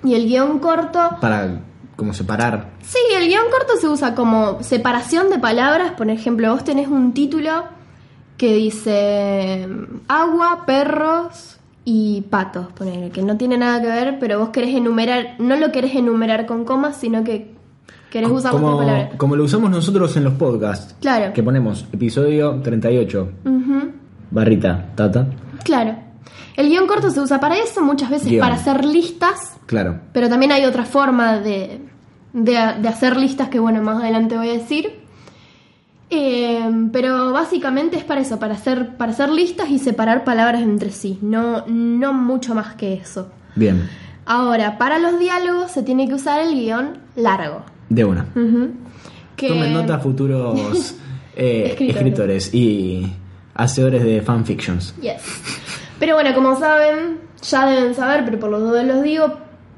Y 0.04 0.16
el 0.16 0.28
guion 0.28 0.60
corto 0.60 1.00
Para 1.22 1.62
como 1.98 2.14
separar. 2.14 2.70
Sí, 2.84 3.00
el 3.14 3.28
guion 3.28 3.44
corto 3.52 3.76
se 3.82 3.90
usa 3.90 4.16
como 4.16 4.64
separación 4.64 5.30
de 5.30 5.40
palabras. 5.40 5.92
Por 5.92 6.10
ejemplo, 6.10 6.54
vos 6.54 6.64
tenés 6.64 6.88
un 6.88 7.14
título 7.14 7.66
que 8.38 8.54
dice 8.54 9.68
agua, 10.08 10.64
perros 10.66 11.58
y 11.84 12.22
patos, 12.30 12.68
ponele, 12.74 13.10
que 13.10 13.22
no 13.24 13.36
tiene 13.36 13.58
nada 13.58 13.82
que 13.82 13.88
ver, 13.88 14.18
pero 14.20 14.40
vos 14.40 14.50
querés 14.50 14.76
enumerar, 14.76 15.36
no 15.40 15.56
lo 15.56 15.72
querés 15.72 15.96
enumerar 15.96 16.46
con 16.46 16.64
comas, 16.66 16.98
sino 16.98 17.24
que 17.24 17.56
querés 18.12 18.30
usarlo 18.30 18.60
como, 18.60 18.78
con 18.78 18.86
palabras. 18.86 19.10
como 19.18 19.36
lo 19.36 19.44
usamos 19.44 19.72
nosotros 19.72 20.16
en 20.18 20.24
los 20.24 20.34
podcasts. 20.34 20.96
Claro. 21.02 21.34
Que 21.34 21.42
ponemos 21.42 21.86
episodio 21.92 22.60
38, 22.62 23.30
Ujú, 23.46 23.92
barrita, 24.32 24.86
tata. 24.96 25.28
Claro. 25.64 25.96
El 26.58 26.68
guion 26.70 26.88
corto 26.88 27.10
se 27.12 27.22
usa 27.22 27.40
para 27.40 27.56
eso, 27.58 27.82
muchas 27.82 28.10
veces 28.10 28.28
Guión. 28.30 28.42
para 28.42 28.56
hacer 28.56 28.84
listas, 28.84 29.56
Claro. 29.68 30.00
pero 30.12 30.28
también 30.28 30.52
hay 30.52 30.66
otra 30.66 30.84
forma 30.86 31.38
de, 31.40 31.80
de, 32.34 32.52
de 32.82 32.88
hacer 32.90 33.16
listas 33.16 33.48
que, 33.50 33.60
bueno, 33.60 33.82
más 33.82 34.02
adelante 34.04 34.36
voy 34.38 34.50
a 34.50 34.54
decir. 34.54 35.00
Eh, 36.10 36.62
pero 36.94 37.32
básicamente 37.34 37.98
es 37.98 38.04
para 38.06 38.22
eso, 38.22 38.40
para 38.40 38.54
hacer, 38.54 38.96
para 38.96 39.12
hacer 39.12 39.30
listas 39.30 39.70
y 39.70 39.78
separar 39.78 40.24
palabras 40.24 40.62
entre 40.62 40.90
sí, 40.92 41.20
no, 41.22 41.66
no 41.68 42.14
mucho 42.14 42.56
más 42.56 42.76
que 42.76 42.94
eso. 42.94 43.30
Bien. 43.56 43.90
Ahora, 44.26 44.78
para 44.78 45.00
los 45.00 45.20
diálogos 45.20 45.72
se 45.72 45.84
tiene 45.84 46.08
que 46.08 46.14
usar 46.14 46.40
el 46.42 46.54
guion 46.56 46.98
largo. 47.16 47.64
De 47.90 48.04
una. 48.06 48.26
Que- 49.36 49.50
Tomen 49.50 49.74
nota 49.74 50.00
futuros 50.00 50.96
eh, 51.36 51.66
Escritores. 51.72 51.96
escritores 51.98 52.54
y 52.54 53.14
hacedores 53.54 54.04
de 54.04 54.22
fanfictions. 54.22 54.96
Yes. 55.02 55.22
Pero 56.00 56.16
bueno, 56.16 56.34
como 56.36 56.56
saben, 56.58 57.22
ya 57.42 57.66
deben 57.66 57.96
saber, 57.96 58.24
pero 58.26 58.40
por 58.40 58.50
los 58.50 58.62
dos 58.62 58.84
los 58.84 59.04
digo, 59.04 59.38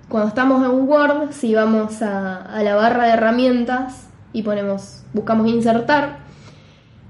cuando 0.10 0.30
estamos 0.30 0.64
en 0.64 0.88
Word, 0.88 1.32
si 1.32 1.56
vamos 1.56 2.02
a, 2.02 2.42
a 2.42 2.64
la 2.64 2.76
barra 2.76 3.06
de 3.06 3.12
herramientas 3.12 4.08
y 4.34 4.44
ponemos, 4.44 5.04
buscamos 5.14 5.48
insertar, 5.48 6.20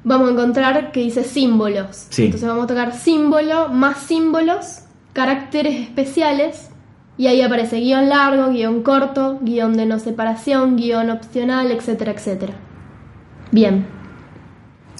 vamos 0.03 0.29
a 0.29 0.31
encontrar 0.33 0.91
que 0.91 1.01
dice 1.01 1.23
símbolos. 1.23 2.07
Sí. 2.09 2.25
Entonces 2.25 2.47
vamos 2.47 2.65
a 2.65 2.67
tocar 2.67 2.93
símbolo, 2.93 3.69
más 3.69 3.97
símbolos, 3.97 4.81
caracteres 5.13 5.75
especiales, 5.81 6.69
y 7.19 7.27
ahí 7.27 7.41
aparece 7.41 7.81
guion 7.81 8.07
largo, 8.07 8.49
guion 8.49 8.81
corto, 8.81 9.39
guion 9.41 9.75
de 9.75 9.85
no 9.85 9.99
separación, 9.99 10.77
guion 10.77 11.09
opcional, 11.09 11.69
etcétera, 11.69 12.13
etcétera. 12.13 12.53
Bien. 13.51 13.85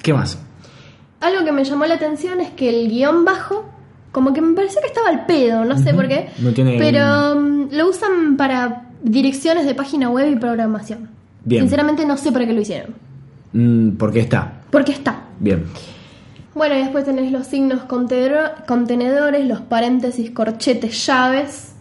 ¿Qué 0.04 0.14
más? 0.14 0.38
Algo 1.22 1.46
que 1.46 1.54
me 1.54 1.64
llamó 1.64 1.86
la 1.86 1.96
atención 1.96 2.42
es 2.42 2.50
que 2.50 2.70
el 2.70 2.90
guion 2.90 3.24
bajo, 3.24 3.70
como 4.12 4.34
que 4.34 4.42
me 4.42 4.56
pareció 4.56 4.82
que 4.82 4.88
estaba 4.88 5.10
al 5.10 5.26
pedo, 5.26 5.66
no 5.66 5.78
sé 5.78 5.94
por 5.94 6.08
qué. 6.08 6.30
No 6.40 6.52
tiene- 6.52 6.78
Pero 6.78 7.36
mm, 7.40 7.70
lo 7.74 7.90
usan 7.90 8.36
para 8.38 8.84
direcciones 9.04 9.66
de 9.66 9.76
página 9.76 10.10
web 10.10 10.32
y 10.32 10.36
programación. 10.36 11.10
Bien. 11.46 11.64
Sinceramente 11.64 12.06
no 12.06 12.18
sé 12.18 12.32
para 12.32 12.46
qué 12.46 12.54
lo 12.54 12.62
hicieron. 12.62 12.96
Mm, 13.54 13.92
porque 13.98 14.20
está. 14.20 14.54
Porque 14.72 14.92
está. 14.92 15.22
Bien. 15.40 15.66
Bueno, 16.56 16.76
y 16.76 16.80
después 16.80 17.06
tenés 17.06 17.32
los 17.32 17.48
signos 17.48 17.82
contenedor- 17.88 18.66
contenedores, 18.68 19.48
los 19.48 19.62
paréntesis, 19.62 20.32
corchetes, 20.32 21.06
llaves. 21.06 21.74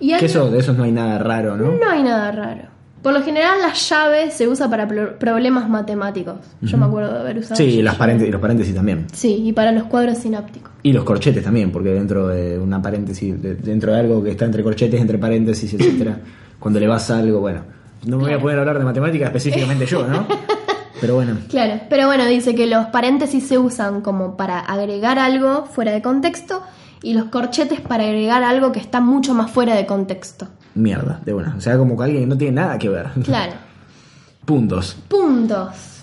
Y 0.00 0.14
Que 0.16 0.26
eso, 0.26 0.50
de 0.50 0.58
esos 0.58 0.76
no 0.76 0.84
hay 0.84 0.92
nada 0.92 1.18
raro, 1.18 1.56
¿no? 1.56 1.72
no 1.72 1.90
hay 1.90 2.02
nada 2.02 2.32
raro. 2.32 2.62
Por 3.06 3.14
lo 3.14 3.22
general 3.22 3.58
la 3.62 3.72
llave 3.72 4.32
se 4.32 4.48
usa 4.48 4.68
para 4.68 4.88
pro- 4.88 5.16
problemas 5.16 5.68
matemáticos. 5.68 6.38
Yo 6.60 6.76
me 6.76 6.86
acuerdo 6.86 7.12
de 7.14 7.20
haber 7.20 7.38
usado. 7.38 7.54
Sí, 7.54 7.74
esa 7.74 7.82
las 7.84 7.94
paréntesis, 7.94 8.32
los 8.32 8.40
paréntesis 8.40 8.74
también. 8.74 9.06
Sí, 9.12 9.42
y 9.46 9.52
para 9.52 9.70
los 9.70 9.84
cuadros 9.84 10.18
sinápticos. 10.18 10.72
Y 10.82 10.92
los 10.92 11.04
corchetes 11.04 11.44
también, 11.44 11.70
porque 11.70 11.90
dentro 11.90 12.26
de 12.26 12.58
una 12.58 12.82
paréntesis, 12.82 13.40
de- 13.40 13.54
dentro 13.54 13.92
de 13.92 14.00
algo 14.00 14.24
que 14.24 14.32
está 14.32 14.44
entre 14.46 14.64
corchetes, 14.64 15.00
entre 15.00 15.18
paréntesis, 15.18 15.72
etcétera, 15.72 16.18
cuando 16.58 16.80
le 16.80 16.88
vas 16.88 17.08
a 17.12 17.18
algo, 17.20 17.38
bueno, 17.38 17.60
no 18.06 18.16
me 18.16 18.24
voy 18.24 18.32
a 18.32 18.40
poder 18.40 18.58
hablar 18.58 18.76
de 18.80 18.84
matemática 18.84 19.26
específicamente 19.26 19.86
yo, 19.86 20.04
¿no? 20.04 20.26
Pero 21.00 21.14
bueno, 21.14 21.36
Claro, 21.48 21.82
pero 21.88 22.06
bueno, 22.06 22.24
dice 22.26 22.54
que 22.56 22.66
los 22.66 22.86
paréntesis 22.86 23.46
se 23.46 23.56
usan 23.58 24.00
como 24.00 24.36
para 24.36 24.58
agregar 24.58 25.18
algo 25.20 25.66
fuera 25.66 25.92
de 25.92 26.02
contexto 26.02 26.62
y 27.02 27.14
los 27.14 27.26
corchetes 27.26 27.80
para 27.82 28.02
agregar 28.04 28.42
algo 28.42 28.72
que 28.72 28.80
está 28.80 29.00
mucho 29.00 29.32
más 29.34 29.50
fuera 29.50 29.76
de 29.76 29.86
contexto. 29.86 30.48
Mierda, 30.76 31.20
de 31.24 31.34
una. 31.34 31.54
O 31.56 31.60
sea, 31.60 31.76
como 31.76 31.96
que 31.96 32.04
alguien 32.04 32.22
que 32.22 32.26
no 32.26 32.38
tiene 32.38 32.60
nada 32.60 32.78
que 32.78 32.88
ver. 32.88 33.08
Claro. 33.24 33.52
Puntos. 34.44 34.96
Puntos. 35.08 36.02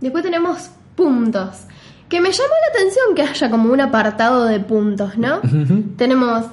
Después 0.00 0.24
tenemos 0.24 0.70
puntos. 0.96 1.64
Que 2.08 2.20
me 2.20 2.30
llamó 2.30 2.50
la 2.50 2.80
atención 2.80 3.14
que 3.14 3.22
haya 3.22 3.50
como 3.50 3.72
un 3.72 3.80
apartado 3.80 4.44
de 4.46 4.60
puntos, 4.60 5.16
¿no? 5.16 5.40
Tenemos 5.96 6.44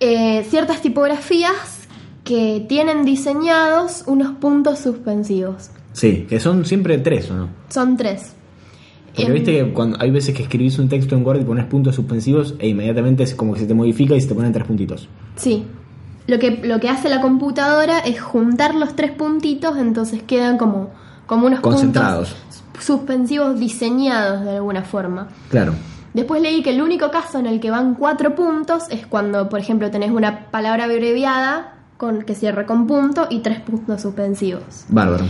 eh, 0.00 0.44
ciertas 0.48 0.80
tipografías 0.80 1.86
que 2.24 2.64
tienen 2.68 3.04
diseñados 3.04 4.04
unos 4.06 4.36
puntos 4.36 4.78
suspensivos. 4.78 5.70
Sí, 5.92 6.26
que 6.28 6.40
son 6.40 6.64
siempre 6.64 6.98
tres, 6.98 7.30
¿o 7.30 7.36
no? 7.36 7.48
Son 7.68 7.96
tres. 7.96 8.34
Porque 9.06 9.30
Em, 9.30 9.32
viste 9.32 9.52
que 9.52 9.72
cuando 9.72 9.96
hay 10.00 10.10
veces 10.10 10.34
que 10.34 10.42
escribís 10.42 10.78
un 10.78 10.88
texto 10.88 11.14
en 11.14 11.24
Word 11.24 11.40
y 11.40 11.44
pones 11.44 11.64
puntos 11.64 11.94
suspensivos 11.94 12.54
e 12.58 12.68
inmediatamente 12.68 13.22
es 13.22 13.34
como 13.34 13.54
que 13.54 13.60
se 13.60 13.66
te 13.66 13.74
modifica 13.74 14.14
y 14.14 14.20
se 14.20 14.28
te 14.28 14.34
ponen 14.34 14.52
tres 14.52 14.66
puntitos. 14.66 15.08
Sí. 15.36 15.64
Lo 16.26 16.38
que, 16.38 16.60
lo 16.64 16.80
que 16.80 16.88
hace 16.88 17.08
la 17.08 17.20
computadora 17.20 17.98
es 18.00 18.20
juntar 18.20 18.74
los 18.74 18.96
tres 18.96 19.12
puntitos, 19.12 19.76
entonces 19.78 20.22
quedan 20.22 20.58
como, 20.58 20.90
como 21.26 21.46
unos 21.46 21.60
Concentrados. 21.60 22.30
puntos 22.30 22.84
suspensivos 22.84 23.58
diseñados 23.58 24.44
de 24.44 24.56
alguna 24.56 24.82
forma. 24.82 25.28
Claro. 25.50 25.74
Después 26.14 26.40
leí 26.40 26.62
que 26.62 26.70
el 26.70 26.80
único 26.80 27.10
caso 27.10 27.38
en 27.38 27.46
el 27.46 27.60
que 27.60 27.70
van 27.70 27.94
cuatro 27.94 28.34
puntos 28.34 28.84
es 28.90 29.06
cuando, 29.06 29.48
por 29.48 29.60
ejemplo, 29.60 29.90
tenés 29.90 30.10
una 30.10 30.46
palabra 30.50 30.84
abreviada 30.84 31.74
con, 31.96 32.22
que 32.22 32.34
cierra 32.34 32.66
con 32.66 32.86
punto 32.86 33.26
y 33.30 33.40
tres 33.40 33.60
puntos 33.60 34.02
suspensivos. 34.02 34.86
Bárbaro. 34.88 35.24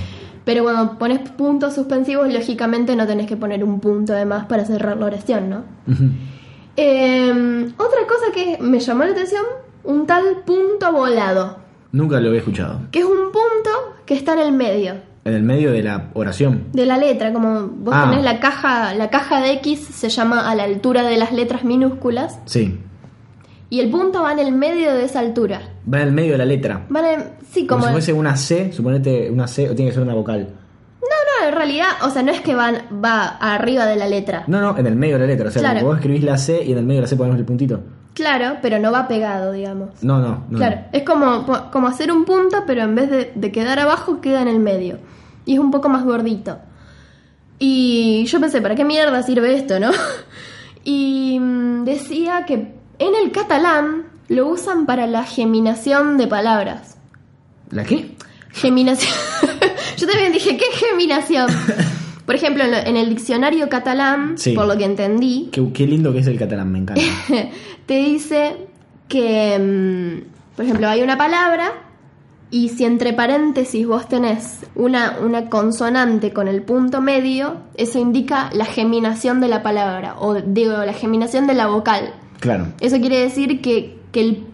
Pero 0.45 0.63
cuando 0.63 0.97
pones 0.97 1.29
puntos 1.31 1.75
suspensivos, 1.75 2.33
lógicamente 2.33 2.95
no 2.95 3.05
tenés 3.05 3.27
que 3.27 3.37
poner 3.37 3.65
un 3.65 3.81
punto 3.81 4.13
además 4.13 4.47
para 4.47 4.65
cerrar 4.65 4.97
la 4.97 5.07
oración, 5.07 5.51
¿no? 5.51 5.65
Eh, 6.77 7.73
otra 7.77 8.01
cosa 8.07 8.27
que 8.33 8.59
me 8.61 8.79
llamó 8.79 9.05
la 9.05 9.11
atención, 9.11 9.45
un 9.87 10.07
tal 10.07 10.43
punto 10.45 10.93
volado, 10.93 11.57
Nunca 11.93 12.21
lo 12.21 12.29
había 12.29 12.41
escuchado. 12.41 12.81
que 12.91 12.99
es 13.01 13.05
un 13.05 13.33
punto 13.33 13.71
que 14.05 14.15
está 14.15 14.35
en 14.35 14.41
el 14.41 14.53
medio 14.53 14.95
En 15.25 15.35
el 15.35 15.43
medio 15.43 15.73
de 15.73 15.83
la 15.83 16.11
oración. 16.15 16.65
de 16.73 16.87
la 16.87 16.99
letra, 16.99 17.33
como 17.33 17.67
vos 17.69 17.95
Ah. 17.97 18.09
tenés 18.11 18.25
la 18.25 18.39
caja, 18.41 18.95
la 18.95 19.11
caja 19.11 19.41
de 19.41 19.53
X 19.55 19.81
se 19.81 20.09
llama 20.09 20.51
a 20.51 20.55
la 20.55 20.65
altura 20.65 21.03
de 21.03 21.17
las 21.17 21.33
letras 21.33 21.65
minúsculas 21.65 22.39
Sí. 22.45 22.79
y 23.71 23.81
el 23.81 23.91
punto 23.91 24.23
va 24.23 24.33
en 24.33 24.39
el 24.39 24.53
medio 24.53 24.93
de 24.95 25.05
esa 25.05 25.21
altura. 25.21 25.63
Va 25.93 26.01
en 26.03 26.09
el 26.09 26.13
medio 26.15 26.33
de 26.33 26.39
la 26.39 26.45
letra. 26.45 26.85
Van 26.89 27.05
en- 27.05 27.25
sí, 27.51 27.67
Como, 27.67 27.81
como, 27.81 27.87
si 27.89 27.93
fuese 27.93 28.13
una 28.13 28.37
C, 28.37 28.73
suponete 28.73 29.31
una 29.31 29.47
C 29.49 29.69
o 29.71 29.75
tiene 29.75 29.91
que 29.91 29.95
ser 29.95 30.03
una 30.05 30.15
vocal. 30.15 30.49
no, 31.01 31.43
no, 31.45 31.49
en 31.49 31.55
realidad, 31.57 31.89
o 32.05 32.11
sea, 32.11 32.23
no 32.23 32.31
es 32.33 32.41
que 32.41 32.55
van 32.55 32.83
va 33.05 33.27
arriba 33.39 33.87
de 33.87 33.97
la 33.97 34.09
letra. 34.09 34.45
No, 34.49 34.61
no, 34.61 34.77
en 34.79 34.87
el 34.87 34.97
medio 34.97 35.15
de 35.15 35.21
la 35.21 35.27
letra. 35.27 35.49
O 35.49 35.53
sea, 35.53 35.61
Claro. 35.63 35.87
vos 35.87 35.97
escribís 35.97 36.23
la 36.25 36.37
C 36.37 36.63
y 36.65 36.73
en 36.73 36.79
el 36.79 36.85
medio 36.85 36.99
de 37.01 37.03
la 37.03 37.09
C 37.09 37.17
ponemos 37.17 37.39
el 37.39 37.45
puntito. 37.45 37.81
Claro, 38.17 38.57
pero 38.63 38.79
no 38.79 38.91
va 38.91 39.07
pegado, 39.09 39.53
digamos. 39.53 40.03
No, 40.03 40.19
no, 40.21 40.47
no. 40.49 40.57
Claro, 40.57 40.87
es 40.91 41.03
como, 41.03 41.47
como 41.71 41.87
hacer 41.87 42.11
un 42.11 42.25
punto, 42.25 42.65
pero 42.67 42.81
en 42.81 42.95
vez 42.95 43.11
de, 43.11 43.33
de 43.35 43.53
quedar 43.53 43.79
abajo, 43.79 44.23
queda 44.23 44.41
en 44.41 44.49
el 44.49 44.59
medio. 44.59 44.99
Y 45.45 45.53
es 45.53 45.59
un 45.59 45.71
poco 45.71 45.91
más 45.91 46.03
gordito. 46.03 46.59
Y 47.59 48.25
yo 48.25 48.41
pensé, 48.41 48.63
¿para 48.63 48.75
qué 48.75 48.87
mierda 48.87 49.23
sirve 49.23 49.55
esto, 49.55 49.79
no? 49.79 49.91
Y 50.89 51.39
mm, 51.41 51.85
decía 51.85 52.45
que 52.47 52.55
en 52.55 53.15
el 53.23 53.33
catalán 53.33 54.07
lo 54.29 54.47
usan 54.47 54.87
para 54.87 55.09
la 55.09 55.25
geminación 55.25 56.17
de 56.17 56.29
palabras. 56.29 56.97
¿La 57.71 57.85
qué? 57.85 58.15
Geminación. 58.53 59.13
yo 59.97 60.07
también 60.07 60.33
dije, 60.33 60.57
¿qué 60.57 60.65
geminación? 60.73 61.49
Por 62.27 62.35
ejemplo, 62.35 62.65
en, 62.65 62.73
lo- 62.73 62.77
en 62.79 62.97
el 62.97 63.09
diccionario 63.09 63.69
catalán, 63.69 64.37
Sí. 64.37 64.53
por 64.53 64.67
lo 64.67 64.77
que 64.77 64.85
entendí, 64.85 65.49
Qué, 65.53 65.73
qué 65.73 65.87
lindo 65.87 66.13
que 66.13 66.19
es 66.19 66.27
el 66.27 66.39
catalán, 66.39 66.73
me 66.73 66.81
encanta. 66.81 67.01
te 67.87 67.95
dice 67.95 68.57
que, 69.09 69.57
mm, 69.59 70.57
por 70.57 70.65
ejemplo, 70.65 70.89
hay 70.89 71.03
una 71.03 71.17
palabra 71.17 71.73
y 72.51 72.69
si 72.71 72.85
entre 72.85 73.13
paréntesis 73.13 73.87
vos 73.87 74.09
tenés 74.09 74.67
una, 74.75 75.19
una 75.25 75.49
consonante 75.49 76.33
con 76.33 76.49
el 76.49 76.63
punto 76.63 77.01
medio, 77.01 77.59
eso 77.77 77.99
indica 78.01 78.51
la 78.53 78.65
geminación 78.65 79.41
de 79.41 79.49
la 79.49 79.63
palabra, 79.63 80.17
o 80.19 80.35
digo, 80.35 80.73
la 80.85 80.93
geminación 80.93 81.47
de 81.47 81.55
la 81.55 81.67
vocal. 81.69 82.13
Claro. 82.41 82.69
Eso 82.81 82.99
quiere 82.99 83.21
decir 83.21 83.61
que, 83.61 83.99
que, 84.13 84.21
el- 84.21 84.45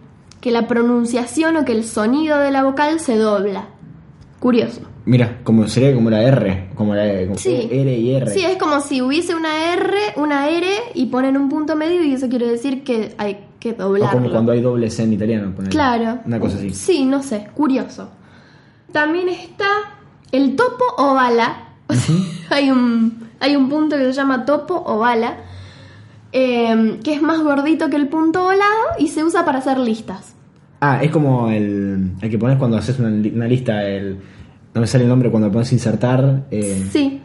que 0.43 0.50
la 0.50 0.67
pronunciación 0.69 1.57
o 1.57 1.64
que 1.64 1.73
el 1.73 1.85
sonido 1.85 2.38
de 2.38 2.50
la 2.50 2.64
vocal 2.64 3.00
se 3.00 3.17
dobla. 3.17 3.69
Curioso. 4.41 4.81
Mira, 5.04 5.40
como 5.42 5.66
sería 5.68 5.92
como 5.94 6.11
la 6.11 6.23
R, 6.23 6.71
como 6.76 6.94
la 6.94 7.26
como 7.26 7.37
Sí. 7.37 7.68
R 7.71 7.99
y 7.99 8.14
R. 8.14 8.30
Sí, 8.30 8.44
es 8.44 8.56
como 8.56 8.80
si 8.80 9.02
hubiese 9.02 9.35
una 9.35 9.73
R, 9.75 9.97
una 10.16 10.49
R 10.49 10.66
y 10.94 11.06
ponen 11.06 11.37
un 11.37 11.49
punto 11.49 11.75
medio 11.75 12.04
y 12.04 12.12
eso 12.12 12.28
quiere 12.28 12.47
decir 12.49 12.85
que 12.85 13.14
hay 13.18 13.47
que 13.59 13.71
o 13.73 13.75
doblarlo. 13.75 14.21
como 14.21 14.30
cuando 14.30 14.52
hay 14.52 14.61
doble 14.61 14.90
C 14.90 15.02
en 15.02 15.12
italiano. 15.14 15.52
Claro. 15.71 16.21
Una 16.25 16.38
cosa 16.38 16.56
así. 16.56 16.71
Sí, 16.71 17.04
no 17.04 17.23
sé, 17.23 17.49
curioso. 17.54 18.11
También 18.92 19.28
está 19.28 19.66
el 20.30 20.54
topo 20.56 20.85
o 20.99 21.14
bala. 21.14 21.68
O 21.88 21.94
sea, 21.94 22.14
hay, 22.50 22.71
un, 22.71 23.28
hay 23.40 23.54
un 23.56 23.68
punto 23.68 23.97
que 23.99 24.04
se 24.04 24.12
llama 24.12 24.44
topo 24.47 24.82
o 24.87 24.99
bala, 24.99 25.37
eh, 26.32 26.99
que 27.04 27.12
es 27.14 27.21
más 27.23 27.40
gordito 27.42 27.90
que 27.90 27.97
el 27.97 28.09
punto 28.09 28.42
volado 28.44 28.82
y 28.99 29.09
se 29.09 29.25
usa 29.25 29.44
para 29.44 29.59
hacer 29.59 29.78
listas. 29.78 30.35
Ah, 30.80 31.00
es 31.02 31.11
como 31.11 31.50
el, 31.50 32.12
el 32.21 32.30
que 32.30 32.38
pones 32.38 32.56
cuando 32.56 32.76
haces 32.76 32.99
una, 32.99 33.09
una 33.09 33.47
lista, 33.47 33.82
el... 33.87 34.18
No 34.75 34.81
me 34.81 34.87
sale 34.87 35.05
el 35.05 35.11
nombre 35.11 35.31
cuando 35.31 35.50
pones 35.52 35.73
insertar. 35.73 36.45
Eh, 36.50 36.87
Sí. 36.91 37.21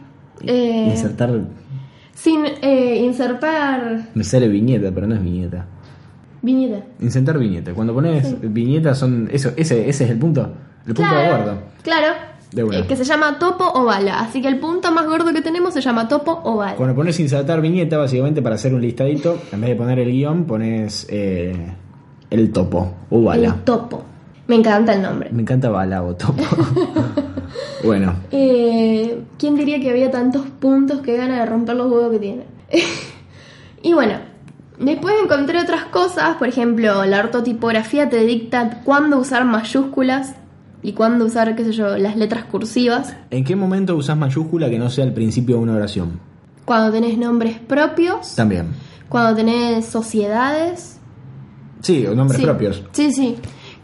eh, 0.46 0.88
Insertar... 0.90 1.30
sin 2.14 2.44
eh, 2.62 3.00
insertar 3.04 4.08
Me 4.14 4.24
sale 4.24 4.48
viñeta, 4.48 4.90
pero 4.92 5.06
no 5.06 5.14
es 5.14 5.22
viñeta. 5.22 5.64
viñeta. 6.42 6.84
Insertar 7.00 7.38
viñeta. 7.38 7.72
Cuando 7.74 7.94
pones 7.94 8.36
viñeta 8.52 8.94
son... 8.94 9.28
Eso, 9.32 9.50
ese, 9.56 9.88
ese 9.88 10.04
es 10.04 10.10
el 10.10 10.18
punto. 10.18 10.42
El 10.86 10.94
punto 10.94 11.02
de 11.02 11.08
Claro, 11.08 11.34
acuerdo. 11.34 11.58
claro. 11.82 12.06
De 12.52 12.64
una. 12.64 12.78
eh, 12.78 12.86
que 12.86 12.96
se 12.96 13.04
llama 13.04 13.38
topo 13.38 13.64
o 13.74 13.84
bala. 13.84 14.20
Así 14.20 14.40
que 14.40 14.48
el 14.48 14.58
punto 14.58 14.90
más 14.90 15.06
gordo 15.06 15.32
que 15.34 15.42
tenemos 15.42 15.74
se 15.74 15.80
llama 15.82 16.08
topo 16.08 16.40
o 16.44 16.56
bala. 16.56 16.76
Cuando 16.76 16.94
pones 16.94 17.18
insertar 17.20 17.60
viñeta, 17.60 17.98
básicamente 17.98 18.40
para 18.40 18.54
hacer 18.54 18.72
un 18.74 18.80
listadito, 18.80 19.38
en 19.52 19.60
vez 19.60 19.70
de 19.70 19.76
poner 19.76 19.98
el 19.98 20.10
guion, 20.10 20.44
pones 20.44 21.06
eh, 21.10 21.54
el 22.30 22.50
topo 22.52 22.94
o 23.10 23.22
bala. 23.22 23.48
El 23.48 23.54
topo. 23.64 24.02
Me 24.46 24.56
encanta 24.56 24.94
el 24.94 25.02
nombre. 25.02 25.28
Me 25.30 25.42
encanta 25.42 25.68
bala 25.68 26.02
o 26.02 26.14
topo. 26.16 26.42
bueno, 27.84 28.14
Eh, 28.30 29.20
¿Quién 29.38 29.56
diría 29.56 29.80
que 29.80 29.90
había 29.90 30.10
tantos 30.10 30.42
puntos 30.60 31.00
que 31.00 31.16
gana 31.16 31.40
de 31.40 31.46
romper 31.46 31.76
los 31.76 31.90
huevos 31.90 32.10
que 32.12 32.18
tiene? 32.18 32.42
y 33.82 33.92
bueno, 33.92 34.14
después 34.78 35.14
encontré 35.22 35.60
otras 35.60 35.84
cosas. 35.86 36.36
Por 36.36 36.48
ejemplo, 36.48 37.04
la 37.04 37.20
ortotipografía 37.20 38.08
te 38.08 38.24
dicta 38.24 38.80
cuándo 38.84 39.18
usar 39.18 39.44
mayúsculas 39.44 40.34
y 40.82 40.92
cuándo 40.92 41.24
usar, 41.24 41.54
qué 41.56 41.64
sé 41.64 41.72
yo, 41.72 41.96
las 41.98 42.16
letras 42.16 42.44
cursivas. 42.44 43.14
¿en 43.30 43.44
qué 43.44 43.56
momento 43.56 43.96
usas 43.96 44.16
mayúscula 44.16 44.70
que 44.70 44.78
no 44.78 44.90
sea 44.90 45.04
el 45.04 45.12
principio 45.12 45.56
de 45.56 45.62
una 45.62 45.74
oración? 45.74 46.20
Cuando 46.64 46.92
tenés 46.92 47.16
nombres 47.18 47.58
propios. 47.58 48.34
También. 48.34 48.66
Cuando 49.08 49.34
tenés 49.34 49.86
sociedades. 49.86 51.00
Sí, 51.80 52.06
o 52.06 52.14
nombres 52.14 52.38
Sí. 52.40 52.44
propios. 52.44 52.82
Sí, 52.92 53.10
sí. 53.12 53.36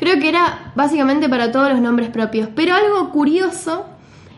Creo 0.04 0.20
que 0.20 0.28
era 0.28 0.72
básicamente 0.76 1.30
para 1.30 1.50
todos 1.50 1.70
los 1.70 1.80
nombres 1.80 2.10
propios. 2.10 2.50
Pero 2.54 2.74
algo 2.74 3.10
curioso 3.10 3.86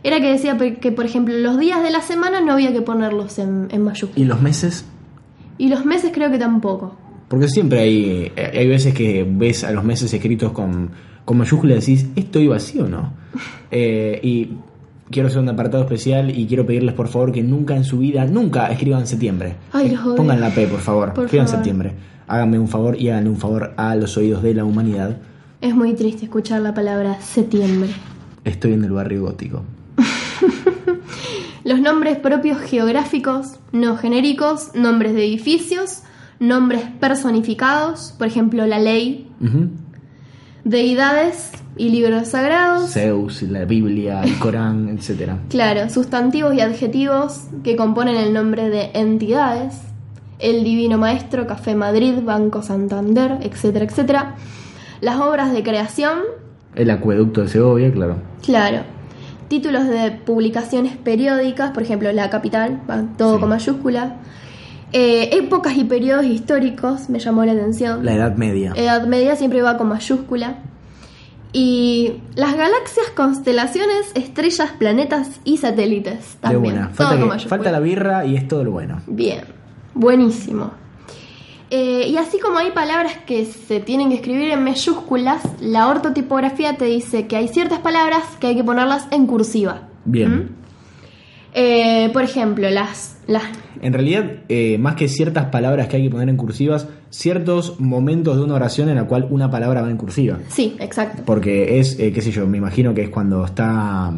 era 0.04 0.20
que 0.20 0.30
decía 0.30 0.56
que, 0.56 0.92
por 0.92 1.04
ejemplo, 1.04 1.34
los 1.36 1.58
días 1.58 1.82
de 1.82 1.90
la 1.90 2.02
semana 2.02 2.40
no 2.40 2.52
había 2.52 2.72
que 2.72 2.82
ponerlos 2.82 3.40
en, 3.40 3.66
en 3.72 3.82
mayúsculas. 3.82 4.16
¿Y 4.16 4.24
los 4.26 4.40
meses? 4.40 4.84
Y 5.58 5.68
los 5.68 5.84
meses 5.84 6.12
creo 6.14 6.30
que 6.30 6.38
tampoco. 6.38 6.94
Porque 7.26 7.48
siempre 7.48 7.80
hay, 7.80 8.32
eh, 8.36 8.52
hay 8.60 8.68
veces 8.68 8.94
que 8.94 9.26
ves 9.28 9.64
a 9.64 9.72
los 9.72 9.82
meses 9.82 10.14
escritos 10.14 10.52
con, 10.52 10.92
con 11.24 11.36
mayúscula 11.36 11.72
y 11.72 11.80
decís, 11.80 12.06
¿esto 12.14 12.38
iba 12.38 12.54
así 12.54 12.78
o 12.78 12.86
no? 12.86 13.12
Eh, 13.72 14.20
y 14.22 14.50
quiero 15.10 15.26
hacer 15.26 15.40
un 15.40 15.48
apartado 15.48 15.82
especial 15.82 16.30
y 16.30 16.46
quiero 16.46 16.64
pedirles 16.64 16.94
por 16.94 17.08
favor 17.08 17.32
que 17.32 17.42
nunca 17.42 17.74
en 17.74 17.82
su 17.82 17.98
vida, 17.98 18.24
nunca 18.24 18.68
escriban 18.68 19.08
septiembre. 19.08 19.56
Ay, 19.72 19.90
los 19.90 20.06
odio. 20.06 20.14
Pongan 20.14 20.40
la 20.40 20.50
P, 20.50 20.68
por 20.68 20.78
favor. 20.78 21.12
Por 21.12 21.24
escriban 21.24 21.48
favor. 21.48 21.58
septiembre. 21.58 21.92
Háganme 22.28 22.60
un 22.60 22.68
favor 22.68 22.96
y 22.96 23.08
háganle 23.08 23.30
un 23.30 23.38
favor 23.38 23.74
a 23.76 23.96
los 23.96 24.16
oídos 24.16 24.44
de 24.44 24.54
la 24.54 24.64
humanidad. 24.64 25.16
Es 25.60 25.74
muy 25.74 25.94
triste 25.94 26.26
escuchar 26.26 26.60
la 26.60 26.74
palabra 26.74 27.18
septiembre. 27.22 27.90
Estoy 28.44 28.74
en 28.74 28.84
el 28.84 28.90
barrio 28.90 29.22
gótico. 29.22 29.62
Los 31.64 31.80
nombres 31.80 32.18
propios 32.18 32.58
geográficos, 32.60 33.58
no 33.72 33.96
genéricos, 33.96 34.72
nombres 34.74 35.14
de 35.14 35.24
edificios, 35.24 36.02
nombres 36.38 36.82
personificados, 37.00 38.14
por 38.18 38.26
ejemplo, 38.26 38.66
la 38.66 38.78
ley, 38.78 39.28
deidades 40.62 41.52
y 41.78 41.88
libros 41.88 42.28
sagrados. 42.28 42.92
Zeus, 42.92 43.40
la 43.42 43.64
Biblia, 43.64 44.22
el 44.22 44.38
Corán, 44.38 44.88
etcétera. 44.98 45.38
Claro, 45.48 45.88
sustantivos 45.88 46.54
y 46.54 46.60
adjetivos 46.60 47.44
que 47.64 47.76
componen 47.76 48.16
el 48.16 48.34
nombre 48.34 48.68
de 48.68 48.90
entidades. 48.92 49.80
El 50.38 50.64
Divino 50.64 50.98
Maestro, 50.98 51.46
Café 51.46 51.74
Madrid, 51.74 52.16
Banco 52.22 52.62
Santander, 52.62 53.38
etcétera, 53.40 53.86
etcétera. 53.86 54.34
Las 55.00 55.18
obras 55.20 55.52
de 55.52 55.62
creación, 55.62 56.20
El 56.74 56.90
acueducto 56.90 57.42
de 57.42 57.48
Segovia, 57.48 57.92
claro. 57.92 58.16
claro. 58.42 58.78
Títulos 59.48 59.86
de 59.86 60.10
publicaciones 60.10 60.96
periódicas, 60.96 61.70
por 61.70 61.82
ejemplo, 61.82 62.10
La 62.12 62.30
Capital, 62.30 62.80
va 62.90 63.04
todo 63.16 63.34
Sí. 63.34 63.40
con 63.40 63.48
mayúscula. 63.50 64.16
Eh, 64.92 65.30
épocas 65.36 65.76
y 65.76 65.84
periodos 65.84 66.24
históricos, 66.26 67.08
me 67.10 67.18
llamó 67.18 67.44
la 67.44 67.52
atención. 67.52 68.04
La 68.04 68.14
Edad 68.14 68.36
Media. 68.36 68.72
Edad 68.76 69.06
Media 69.06 69.36
siempre 69.36 69.62
va 69.62 69.76
con 69.78 69.88
mayúscula. 69.88 70.58
Y 71.52 72.20
las 72.34 72.54
galaxias, 72.56 73.06
constelaciones, 73.14 74.10
estrellas, 74.14 74.72
planetas 74.78 75.40
y 75.44 75.56
satélites 75.58 76.36
también. 76.40 76.88
Falta, 76.92 77.16
que- 77.16 77.24
mayúscula. 77.24 77.48
falta 77.56 77.72
la 77.72 77.80
birra 77.80 78.24
y 78.26 78.36
es 78.36 78.46
todo 78.48 78.64
lo 78.64 78.72
bueno. 78.72 79.00
Bien, 79.06 79.40
buenísimo. 79.94 80.72
Eh, 81.70 82.06
y 82.08 82.16
así 82.16 82.38
como 82.38 82.58
hay 82.58 82.70
palabras 82.70 83.14
que 83.26 83.44
se 83.44 83.80
tienen 83.80 84.10
que 84.10 84.16
escribir 84.16 84.50
en 84.52 84.62
mayúsculas, 84.62 85.42
la 85.60 85.88
ortotipografía 85.88 86.76
te 86.76 86.84
dice 86.84 87.26
que 87.26 87.36
hay 87.36 87.48
ciertas 87.48 87.80
palabras 87.80 88.22
que 88.40 88.46
hay 88.48 88.54
que 88.56 88.62
ponerlas 88.62 89.08
en 89.10 89.26
cursiva. 89.26 89.88
Bien. 90.04 90.36
¿Mm? 90.36 90.48
Eh, 91.58 92.10
por 92.12 92.22
ejemplo, 92.22 92.68
las, 92.70 93.18
las 93.26 93.42
En 93.80 93.92
realidad, 93.94 94.30
eh, 94.48 94.76
más 94.78 94.94
que 94.94 95.08
ciertas 95.08 95.46
palabras 95.46 95.88
que 95.88 95.96
hay 95.96 96.02
que 96.04 96.10
poner 96.10 96.28
en 96.28 96.36
cursivas, 96.36 96.86
ciertos 97.10 97.80
momentos 97.80 98.36
de 98.36 98.42
una 98.44 98.54
oración 98.54 98.88
en 98.90 98.96
la 98.96 99.04
cual 99.04 99.26
una 99.30 99.50
palabra 99.50 99.80
va 99.82 99.90
en 99.90 99.96
cursiva. 99.96 100.38
Sí, 100.48 100.76
exacto. 100.78 101.22
Porque 101.24 101.80
es, 101.80 101.96
qué 101.96 102.20
sé 102.20 102.30
yo, 102.30 102.46
me 102.46 102.58
imagino 102.58 102.92
que 102.94 103.02
es 103.02 103.08
cuando 103.08 103.44
está... 103.44 104.12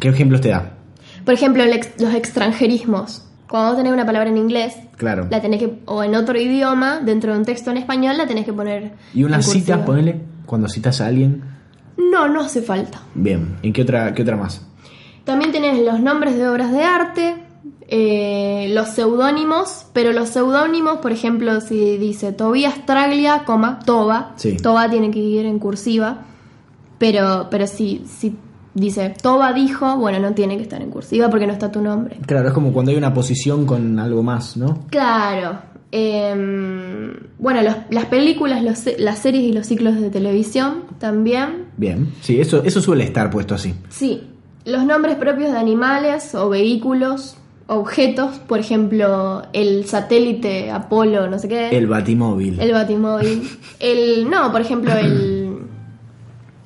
¿Qué 0.00 0.08
ejemplos 0.08 0.40
te 0.40 0.48
da? 0.48 0.72
Por 1.24 1.34
ejemplo, 1.34 1.62
ex- 1.62 2.00
los 2.00 2.14
extranjerismos. 2.14 3.26
Cuando 3.50 3.70
vos 3.70 3.76
tenés 3.78 3.92
una 3.92 4.06
palabra 4.06 4.30
en 4.30 4.38
inglés, 4.38 4.76
Claro. 4.96 5.26
la 5.28 5.40
tenés 5.40 5.58
que, 5.58 5.80
o 5.86 6.04
en 6.04 6.14
otro 6.14 6.38
idioma, 6.38 7.00
dentro 7.00 7.32
de 7.32 7.38
un 7.40 7.44
texto 7.44 7.70
en 7.72 7.78
español, 7.78 8.16
la 8.16 8.26
tenés 8.26 8.44
que 8.44 8.52
poner. 8.52 8.92
Y 9.12 9.24
unas 9.24 9.44
citas, 9.44 9.80
ponele, 9.84 10.20
cuando 10.46 10.68
citas 10.68 11.00
a 11.00 11.06
alguien. 11.06 11.42
No, 11.98 12.28
no 12.28 12.42
hace 12.42 12.62
falta. 12.62 13.00
Bien. 13.14 13.56
¿En 13.62 13.72
qué 13.72 13.82
otra, 13.82 14.14
qué 14.14 14.22
otra 14.22 14.36
más? 14.36 14.64
También 15.24 15.50
tenés 15.52 15.84
los 15.84 16.00
nombres 16.00 16.36
de 16.36 16.48
obras 16.48 16.70
de 16.72 16.82
arte, 16.84 17.34
eh, 17.88 18.68
los 18.72 18.88
seudónimos, 18.90 19.86
pero 19.92 20.12
los 20.12 20.28
seudónimos, 20.28 20.98
por 20.98 21.10
ejemplo, 21.10 21.60
si 21.60 21.98
dice 21.98 22.32
Tobías 22.32 22.86
Traglia, 22.86 23.42
coma, 23.44 23.80
Toba, 23.80 24.32
Sí. 24.36 24.56
Toba 24.58 24.88
tiene 24.88 25.10
que 25.10 25.18
ir 25.18 25.44
en 25.44 25.58
cursiva, 25.58 26.18
pero, 26.98 27.48
pero 27.50 27.66
si, 27.66 28.04
si 28.06 28.36
dice 28.74 29.14
Toba 29.22 29.52
dijo, 29.52 29.96
bueno, 29.96 30.18
no 30.18 30.32
tiene 30.34 30.56
que 30.56 30.62
estar 30.62 30.80
en 30.82 30.90
cursiva 30.90 31.28
porque 31.28 31.46
no 31.46 31.52
está 31.52 31.70
tu 31.72 31.80
nombre. 31.82 32.16
Claro, 32.26 32.48
es 32.48 32.54
como 32.54 32.72
cuando 32.72 32.90
hay 32.92 32.96
una 32.98 33.12
posición 33.14 33.66
con 33.66 33.98
algo 33.98 34.22
más, 34.22 34.56
¿no? 34.56 34.86
Claro. 34.90 35.58
em, 35.92 37.12
bueno, 37.38 37.62
los- 37.62 37.76
las 37.90 38.04
películas, 38.06 38.62
los 38.62 38.84
las 38.98 39.18
series 39.18 39.42
y 39.44 39.52
los 39.52 39.66
ciclos 39.66 40.00
de 40.00 40.10
televisión 40.10 40.84
también. 40.98 41.66
Bien. 41.76 42.08
Sí, 42.20 42.40
eso, 42.40 42.62
eso 42.64 42.80
suele 42.80 43.04
estar 43.04 43.30
puesto 43.30 43.54
así. 43.54 43.74
Sí. 43.88 44.22
Los 44.64 44.84
nombres 44.84 45.16
propios 45.16 45.50
de 45.52 45.58
animales 45.58 46.34
o 46.34 46.48
vehículos, 46.48 47.36
objetos, 47.66 48.38
por 48.38 48.58
ejemplo, 48.60 49.42
el 49.52 49.86
satélite 49.86 50.70
Apolo, 50.70 51.28
no 51.28 51.38
sé 51.38 51.48
qué. 51.48 51.70
El 51.76 51.86
batimóvil. 51.86 52.60
el 52.60 52.72
batimóvil. 52.72 53.48
El. 53.80 54.28
No, 54.30 54.52
por 54.52 54.60
ejemplo, 54.60 54.92
el. 54.96 55.39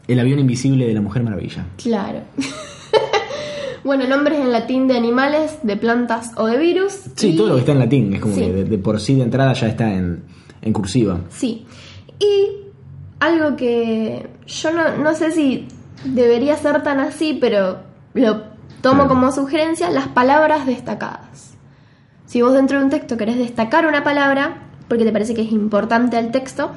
El 0.08 0.20
avión 0.20 0.38
invisible 0.38 0.86
de 0.86 0.94
la 0.94 1.00
Mujer 1.00 1.22
Maravilla. 1.22 1.66
Claro. 1.82 2.20
bueno, 3.84 4.06
nombres 4.06 4.38
en 4.40 4.52
latín 4.52 4.86
de 4.86 4.96
animales, 4.96 5.58
de 5.62 5.76
plantas 5.76 6.32
o 6.36 6.46
de 6.46 6.56
virus. 6.58 6.92
Sí, 7.16 7.30
y- 7.30 7.36
todo 7.36 7.48
lo 7.48 7.54
que 7.54 7.60
está 7.60 7.72
en 7.72 7.78
latín. 7.78 8.14
Es 8.14 8.20
como 8.20 8.34
Sí. 8.34 8.40
que 8.42 8.52
de, 8.52 8.64
de 8.64 8.78
por 8.78 9.00
sí 9.00 9.14
de 9.14 9.22
entrada 9.22 9.52
ya 9.52 9.68
está 9.68 9.92
en, 9.92 10.24
en 10.62 10.72
cursiva. 10.72 11.20
Sí. 11.30 11.66
Y 12.18 12.48
algo 13.20 13.56
que 13.56 14.28
yo 14.46 14.70
no, 14.72 14.96
no 14.98 15.14
sé 15.14 15.30
si 15.32 15.66
debería 16.04 16.56
ser 16.56 16.82
tan 16.82 17.00
así, 17.00 17.36
pero 17.40 17.78
lo 18.14 18.42
tomo 18.82 19.04
Claro. 19.04 19.08
como 19.08 19.32
sugerencia, 19.32 19.90
las 19.90 20.08
palabras 20.08 20.66
destacadas. 20.66 21.54
Si 22.26 22.42
vos 22.42 22.52
dentro 22.52 22.78
de 22.78 22.84
un 22.84 22.90
texto 22.90 23.16
querés 23.16 23.38
destacar 23.38 23.86
una 23.86 24.02
palabra, 24.04 24.62
porque 24.88 25.04
te 25.04 25.12
parece 25.12 25.34
que 25.34 25.42
es 25.42 25.52
importante 25.52 26.16
al 26.16 26.30
texto, 26.30 26.72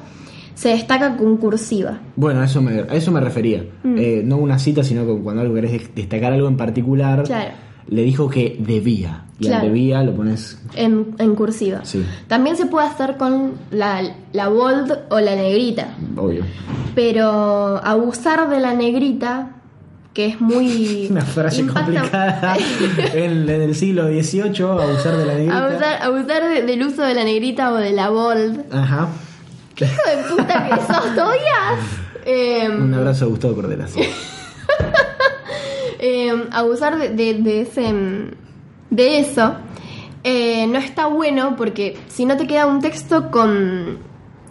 se 0.58 0.70
destaca 0.70 1.16
con 1.16 1.36
cursiva. 1.36 2.00
Bueno, 2.16 2.40
a 2.40 2.46
eso 2.46 2.60
me, 2.60 2.80
a 2.80 2.94
eso 2.94 3.12
me 3.12 3.20
refería. 3.20 3.64
Mm. 3.84 3.94
Eh, 3.96 4.22
no 4.24 4.38
una 4.38 4.58
cita, 4.58 4.82
sino 4.82 5.06
que 5.06 5.22
cuando 5.22 5.42
algo 5.42 5.54
querés 5.54 5.70
des- 5.70 5.94
destacar 5.94 6.32
algo 6.32 6.48
en 6.48 6.56
particular, 6.56 7.22
Claro. 7.22 7.50
le 7.86 8.02
dijo 8.02 8.28
que 8.28 8.56
debía. 8.58 9.24
Y 9.38 9.46
al 9.46 9.50
Claro. 9.52 9.66
debía 9.68 10.02
lo 10.02 10.14
pones. 10.16 10.60
En, 10.74 11.14
en 11.18 11.34
cursiva. 11.36 11.84
Sí. 11.84 12.04
También 12.26 12.56
se 12.56 12.66
puede 12.66 12.88
hacer 12.88 13.16
con 13.16 13.52
la, 13.70 14.02
la 14.32 14.48
bold 14.48 14.92
o 15.10 15.20
la 15.20 15.36
negrita. 15.36 15.94
Obvio. 16.16 16.42
Pero 16.96 17.76
abusar 17.84 18.50
de 18.50 18.58
la 18.58 18.74
negrita, 18.74 19.50
que 20.12 20.26
es 20.26 20.40
muy... 20.40 21.06
Una 21.10 21.20
frase 21.22 21.62
impacta- 21.62 21.84
complicada 21.84 22.56
en, 23.14 23.48
en 23.48 23.62
el 23.62 23.74
siglo 23.76 24.08
XVIII, 24.08 24.64
abusar 24.64 25.16
de 25.18 25.24
la 25.24 25.34
negrita. 25.34 25.66
Abusar, 25.68 26.02
abusar 26.02 26.42
de- 26.48 26.62
del 26.62 26.82
uso 26.82 27.02
de 27.02 27.14
la 27.14 27.22
negrita 27.22 27.72
o 27.72 27.76
de 27.76 27.92
la 27.92 28.10
bold. 28.10 28.64
Ajá. 28.72 29.08
¿Qué 29.78 29.84
hijo 29.84 30.02
de 30.10 30.22
puta 30.36 30.68
que 30.68 30.76
sos, 30.92 31.14
Tobias? 31.14 31.80
Em, 32.24 32.82
Un 32.82 32.94
abrazo 32.94 33.26
a 33.26 33.28
Gustavo 33.28 33.54
Corderas. 33.54 33.94
em, 35.98 36.46
abusar 36.52 36.98
de, 36.98 37.08
de- 37.10 37.34
de 37.34 37.60
ese, 37.62 37.92
de 38.90 39.18
eso 39.20 39.54
eh, 40.24 40.66
no 40.66 40.78
está 40.78 41.06
bueno 41.06 41.54
porque 41.56 41.96
si 42.08 42.24
no 42.26 42.36
te 42.36 42.46
queda 42.46 42.66
un 42.66 42.80
texto 42.80 43.30
con, 43.30 43.98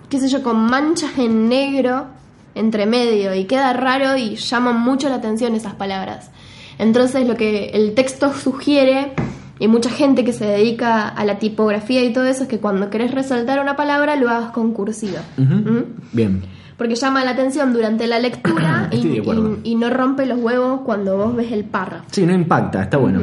qué 0.09 0.19
sé 0.19 0.27
yo, 0.29 0.43
con 0.43 0.57
manchas 0.65 1.17
en 1.17 1.49
negro 1.49 2.07
entre 2.55 2.85
medio 2.85 3.33
y 3.35 3.45
queda 3.45 3.73
raro 3.73 4.17
y 4.17 4.35
llaman 4.35 4.79
mucho 4.79 5.09
la 5.09 5.15
atención 5.15 5.53
esas 5.55 5.75
palabras. 5.75 6.31
Entonces 6.79 7.27
lo 7.27 7.35
que 7.35 7.69
el 7.73 7.93
texto 7.93 8.33
sugiere 8.33 9.13
y 9.59 9.67
mucha 9.67 9.89
gente 9.89 10.23
que 10.23 10.33
se 10.33 10.45
dedica 10.45 11.07
a 11.07 11.25
la 11.25 11.39
tipografía 11.39 12.03
y 12.03 12.13
todo 12.13 12.25
eso 12.25 12.43
es 12.43 12.49
que 12.49 12.59
cuando 12.59 12.89
querés 12.89 13.11
resaltar 13.11 13.59
una 13.59 13.75
palabra 13.75 14.15
lo 14.15 14.29
hagas 14.29 14.51
con 14.51 14.73
cursiva. 14.73 15.21
¿Mm? 15.37 15.79
Bien. 16.13 16.41
Porque 16.77 16.95
llama 16.95 17.23
la 17.23 17.31
atención 17.31 17.73
durante 17.73 18.05
la 18.07 18.19
lectura 18.19 18.89
y, 19.63 19.75
no 19.75 19.89
rompe 19.89 20.25
los 20.25 20.39
huevos 20.39 20.81
cuando 20.81 21.17
vos 21.17 21.35
ves 21.35 21.51
el 21.51 21.63
párrafo. 21.63 22.05
Sí, 22.11 22.25
no 22.25 22.33
impacta, 22.33 22.83
está 22.83 22.97
bueno. 22.97 23.21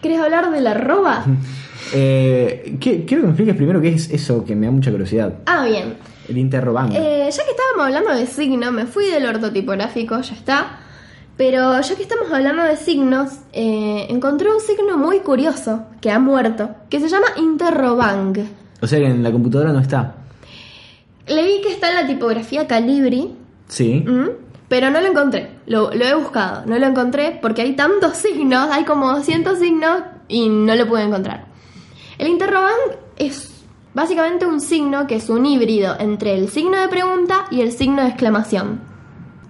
¿Querés 0.00 0.20
hablar 0.20 0.50
de 0.50 0.60
la 0.60 0.70
arroba? 0.72 1.24
Eh, 1.92 2.78
¿qué- 2.80 3.04
quiero 3.04 3.22
que 3.22 3.26
me 3.26 3.32
expliques 3.32 3.54
primero 3.54 3.80
qué 3.80 3.90
es 3.90 4.10
eso 4.10 4.44
que 4.44 4.56
me 4.56 4.66
da 4.66 4.72
mucha 4.72 4.90
curiosidad. 4.90 5.34
Ah, 5.46 5.64
bien. 5.64 5.94
El 6.28 6.38
interrobang. 6.38 6.90
Eh, 6.92 7.28
ya 7.30 7.44
que 7.44 7.50
estábamos 7.50 7.86
hablando 7.86 8.12
de 8.12 8.26
signos, 8.26 8.72
me 8.72 8.86
fui 8.86 9.06
del 9.06 9.24
ortotipográfico, 9.26 10.20
ya 10.20 10.34
está. 10.34 10.80
Pero 11.36 11.78
ya 11.80 11.94
que 11.96 12.02
estamos 12.02 12.32
hablando 12.32 12.62
de 12.62 12.76
signos, 12.76 13.30
eh, 13.52 14.06
encontré 14.08 14.48
un 14.50 14.60
signo 14.60 14.96
muy 14.96 15.20
curioso 15.20 15.84
que 16.00 16.10
ha 16.10 16.18
muerto, 16.18 16.70
que 16.88 16.98
se 16.98 17.08
llama 17.08 17.26
interrobang. 17.36 18.48
O 18.80 18.86
sea 18.86 18.98
que 18.98 19.06
en 19.06 19.22
la 19.22 19.30
computadora 19.30 19.72
no 19.72 19.80
está. 19.80 20.14
Leí 21.26 21.60
que 21.60 21.72
está 21.72 21.90
en 21.90 21.94
la 21.96 22.06
tipografía 22.06 22.66
Calibri, 22.66 23.34
Sí. 23.68 24.02
¿m? 24.06 24.30
pero 24.68 24.90
no 24.90 25.00
lo 25.00 25.08
encontré. 25.08 25.50
Lo, 25.66 25.90
lo 25.92 26.04
he 26.04 26.14
buscado, 26.14 26.64
no 26.66 26.78
lo 26.78 26.86
encontré 26.86 27.38
porque 27.42 27.62
hay 27.62 27.76
tantos 27.76 28.16
signos, 28.16 28.70
hay 28.70 28.84
como 28.84 29.12
200 29.12 29.58
signos 29.58 30.02
y 30.28 30.48
no 30.48 30.74
lo 30.74 30.86
pude 30.86 31.02
encontrar. 31.02 31.46
El 32.18 32.28
interrobang 32.28 32.72
es 33.16 33.52
básicamente 33.92 34.46
un 34.46 34.60
signo 34.60 35.06
que 35.06 35.16
es 35.16 35.28
un 35.28 35.44
híbrido 35.44 35.96
entre 35.98 36.34
el 36.34 36.48
signo 36.48 36.78
de 36.78 36.88
pregunta 36.88 37.44
y 37.50 37.60
el 37.60 37.72
signo 37.72 38.02
de 38.02 38.08
exclamación. 38.08 38.80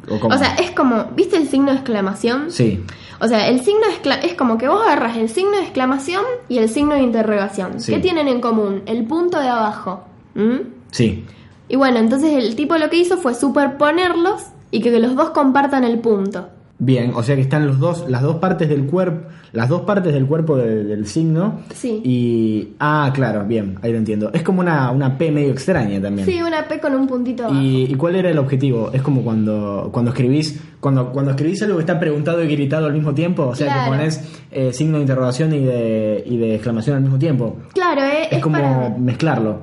¿O 0.08 0.38
sea, 0.38 0.54
es 0.54 0.70
como, 0.70 1.06
¿viste 1.14 1.36
el 1.36 1.48
signo 1.48 1.72
de 1.72 1.78
exclamación? 1.78 2.50
Sí. 2.50 2.84
O 3.20 3.26
sea, 3.28 3.48
el 3.48 3.60
signo 3.64 3.80
de 3.80 4.26
es 4.26 4.34
como 4.34 4.58
que 4.58 4.68
vos 4.68 4.82
agarras 4.82 5.16
el 5.16 5.28
signo 5.28 5.52
de 5.52 5.62
exclamación 5.62 6.24
y 6.48 6.58
el 6.58 6.68
signo 6.68 6.94
de 6.94 7.02
interrogación. 7.02 7.80
Sí. 7.80 7.92
¿Qué 7.92 7.98
tienen 7.98 8.28
en 8.28 8.40
común? 8.40 8.82
El 8.86 9.04
punto 9.06 9.40
de 9.40 9.48
abajo. 9.48 10.04
Sí. 10.90 11.24
Y 11.68 11.76
bueno, 11.76 11.98
entonces 11.98 12.34
el 12.34 12.54
tipo 12.54 12.76
lo 12.76 12.90
que 12.90 12.96
hizo 12.96 13.16
fue 13.16 13.34
superponerlos 13.34 14.42
y 14.70 14.80
que 14.80 14.90
los 14.98 15.16
dos 15.16 15.30
compartan 15.30 15.84
el 15.84 15.98
punto. 15.98 16.48
Bien, 16.78 17.12
o 17.14 17.22
sea 17.22 17.34
que 17.36 17.40
están 17.40 17.66
los 17.66 17.78
dos, 17.78 18.04
las 18.06 18.20
dos 18.20 18.36
partes 18.36 18.68
del 18.68 18.84
cuerpo, 18.84 19.28
las 19.52 19.70
dos 19.70 19.80
partes 19.82 20.12
del 20.12 20.26
cuerpo 20.26 20.58
de- 20.58 20.84
del 20.84 21.06
signo. 21.06 21.60
Sí. 21.74 22.02
Y. 22.04 22.68
Ah, 22.78 23.10
claro, 23.14 23.44
bien, 23.46 23.78
ahí 23.80 23.92
lo 23.92 23.96
entiendo. 23.98 24.30
Es 24.34 24.42
como 24.42 24.60
una, 24.60 24.90
una 24.90 25.16
P 25.16 25.30
medio 25.30 25.52
extraña 25.52 25.98
también. 26.02 26.26
Sí, 26.28 26.42
una 26.42 26.68
P 26.68 26.78
con 26.78 26.94
un 26.94 27.06
puntito 27.06 27.44
abajo. 27.44 27.58
¿Y, 27.58 27.84
y 27.84 27.94
cuál 27.94 28.16
era 28.16 28.28
el 28.30 28.38
objetivo? 28.38 28.90
Es 28.92 29.00
como 29.00 29.22
cuando, 29.22 29.88
cuando 29.90 30.10
escribís 30.10 30.60
cuando, 30.78 31.10
cuando 31.12 31.30
escribís 31.30 31.62
algo 31.62 31.76
que 31.76 31.80
está 31.82 31.98
preguntado 31.98 32.44
y 32.44 32.48
gritado 32.48 32.86
al 32.86 32.92
mismo 32.92 33.14
tiempo, 33.14 33.46
o 33.46 33.54
sea 33.54 33.68
Claro. 33.68 33.84
que 33.92 33.96
pones 33.96 34.38
eh, 34.50 34.72
signo 34.74 34.96
de 34.98 35.00
interrogación 35.02 35.54
y 35.54 35.60
de, 35.60 36.22
y 36.26 36.36
de 36.36 36.54
exclamación 36.56 36.96
al 36.96 37.02
mismo 37.02 37.18
tiempo. 37.18 37.56
Claro, 37.72 38.02
eh, 38.02 38.24
Es, 38.30 38.36
es, 38.36 38.42
como 38.42 38.56
para... 38.60 38.90
mezclarlo. 38.98 39.60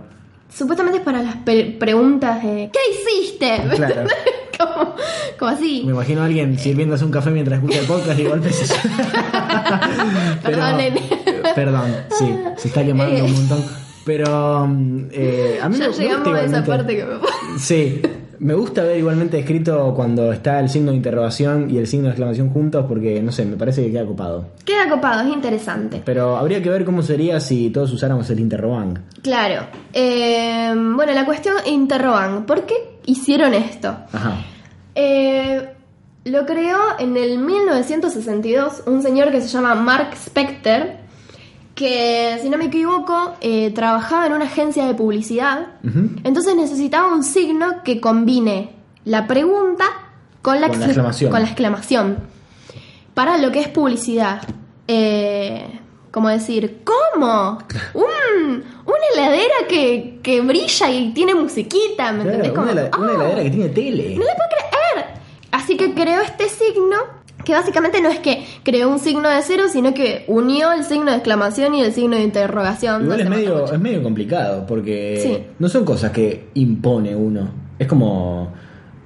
Supuestamente 0.50 0.98
es 0.98 1.04
para 1.04 1.22
las 1.22 1.36
preguntas 1.38 2.44
de... 2.44 2.70
¿Qué 2.74 2.80
hiciste? 2.92 3.76
Claro. 3.76 4.04
como, 4.74 4.96
como 5.40 5.52
así. 5.52 5.84
Me 5.86 5.92
imagino 5.92 6.22
a 6.22 6.26
alguien 6.26 6.58
sirviéndose 6.58 7.06
un 7.06 7.12
café 7.12 7.32
mientras 7.32 7.60
escucha 7.60 7.80
el 7.80 7.86
podcast 7.88 8.20
y 8.20 8.24
de 8.24 8.30
golpe 8.30 8.52
se... 8.52 8.74
Pero- 10.44 10.58
Perdón, 10.58 10.78
nene. 10.78 11.02
Perdón, 11.56 11.96
sí, 12.18 12.36
se 12.58 12.68
está 12.68 12.84
quemando 12.84 13.26
un 13.26 13.34
montón. 13.34 13.64
Pero 14.06 14.68
mm, 14.68 15.06
eh, 15.12 15.60
a 15.62 15.70
mí 15.70 15.78
Ya 15.78 15.88
me, 15.88 15.94
llegamos 15.94 16.24
gusta 16.28 16.40
a 16.40 16.44
esa 16.46 16.66
parte 16.66 16.96
que 16.98 17.06
me... 17.06 17.14
Sí, 17.58 18.02
me 18.40 18.54
gusta 18.54 18.84
ver 18.84 18.98
igualmente 18.98 19.40
escrito 19.40 19.94
cuando 19.96 20.34
está 20.34 20.60
el 20.60 20.68
signo 20.68 20.92
de 20.92 20.98
interrogación 20.98 21.70
y 21.70 21.78
el 21.78 21.88
signo 21.88 22.06
de 22.06 22.10
exclamación 22.10 22.50
juntos 22.50 22.86
porque, 22.86 23.22
no 23.22 23.32
sé, 23.32 23.46
me 23.46 23.56
parece 23.56 23.86
que 23.86 23.92
queda 23.94 24.06
copado. 24.06 24.48
Queda 24.66 24.90
copado, 24.90 25.22
es 25.26 25.34
interesante. 25.34 26.02
Pero 26.04 26.36
habría 26.36 26.62
que 26.62 26.70
ver 26.70 26.84
cómo 26.84 27.02
sería 27.02 27.40
si 27.40 27.70
todos 27.70 27.94
usáramos 27.94 28.30
el 28.30 28.42
interrobang. 28.42 29.00
Claro. 29.22 29.68
Eh, 29.94 30.74
bueno, 30.76 31.14
la 31.14 31.24
cuestión 31.26 31.56
interrogan. 31.66 32.46
¿Por 32.46 32.66
qué 32.66 32.74
hicieron 33.06 33.54
esto? 33.54 33.96
Ajá. 34.12 34.36
Eh, 34.96 35.70
lo 36.26 36.46
creó 36.46 36.78
en 37.00 37.18
el 37.18 37.38
1962 37.40 38.84
un 38.86 39.02
señor 39.02 39.32
que 39.32 39.42
se 39.42 39.48
llama 39.50 39.76
Mark 39.76 40.16
Specter, 40.16 40.98
que, 41.76 42.38
si 42.42 42.50
no 42.50 42.58
me 42.58 42.66
equivoco, 42.66 43.34
eh, 43.42 43.72
trabajaba 43.72 44.28
en 44.28 44.34
una 44.34 44.46
agencia 44.46 44.86
de 44.86 44.94
publicidad. 44.94 45.68
Entonces 46.24 46.56
necesitaba 46.56 47.12
un 47.14 47.24
signo 47.24 47.84
que 47.84 48.00
combine 48.00 48.72
la 49.06 49.28
pregunta 49.28 49.86
con 50.42 50.62
la, 50.62 50.68
Con 50.70 50.78
la 50.80 50.86
ex- 50.86 50.88
exclamación. 50.92 51.32
con 51.32 51.42
la 51.42 51.48
exclamación. 51.48 52.18
Para 53.14 53.38
lo 53.38 53.52
que 53.52 53.60
es 53.62 53.68
publicidad. 53.68 54.42
Eh, 54.88 55.80
como 56.12 56.30
decir, 56.30 56.84
¿cómo? 56.84 57.58
Un, 57.96 58.64
una 58.86 58.98
heladera 59.16 59.56
que, 59.68 60.20
que 60.22 60.42
brilla 60.42 60.90
y 60.92 61.12
tiene 61.14 61.34
musiquita, 61.34 62.12
¿me 62.12 62.24
entendés? 62.24 62.52
Como, 62.52 62.72
una, 62.72 62.84
hela- 62.90 62.98
una 63.00 63.12
"Oh". 63.12 63.16
heladera 63.16 63.44
que 63.44 63.50
tiene 63.50 63.70
tele. 63.70 64.04
No 64.16 64.24
le 64.26 64.32
puedo 64.36 64.50
creer. 64.50 64.74
Así 65.64 65.78
que 65.78 65.94
creó 65.94 66.22
este 66.22 66.50
signo, 66.50 66.98
que 67.46 67.54
básicamente 67.54 68.02
no 68.02 68.10
es 68.10 68.20
que 68.20 68.46
creó 68.64 68.90
un 68.90 69.00
signo 69.00 69.30
de 69.30 69.42
cero, 69.42 69.64
sino 69.72 69.94
que 69.94 70.26
unió 70.28 70.72
el 70.72 70.84
signo 70.84 71.12
de 71.12 71.18
exclamación 71.18 71.74
y 71.76 71.82
el 71.82 71.94
signo 71.94 72.16
de 72.16 72.24
interrogación. 72.24 73.04
Igual 73.04 73.18
No 73.20 73.24
es 73.24 73.30
medio, 73.30 73.66
es 73.74 73.80
medio 73.80 74.04
complicado 74.04 74.66
porque 74.66 75.20
Sí. 75.22 75.38
no 75.60 75.70
son 75.70 75.86
cosas 75.86 76.12
que 76.12 76.50
impone 76.56 77.16
uno. 77.16 77.50
Es 77.80 77.88
como 77.88 78.52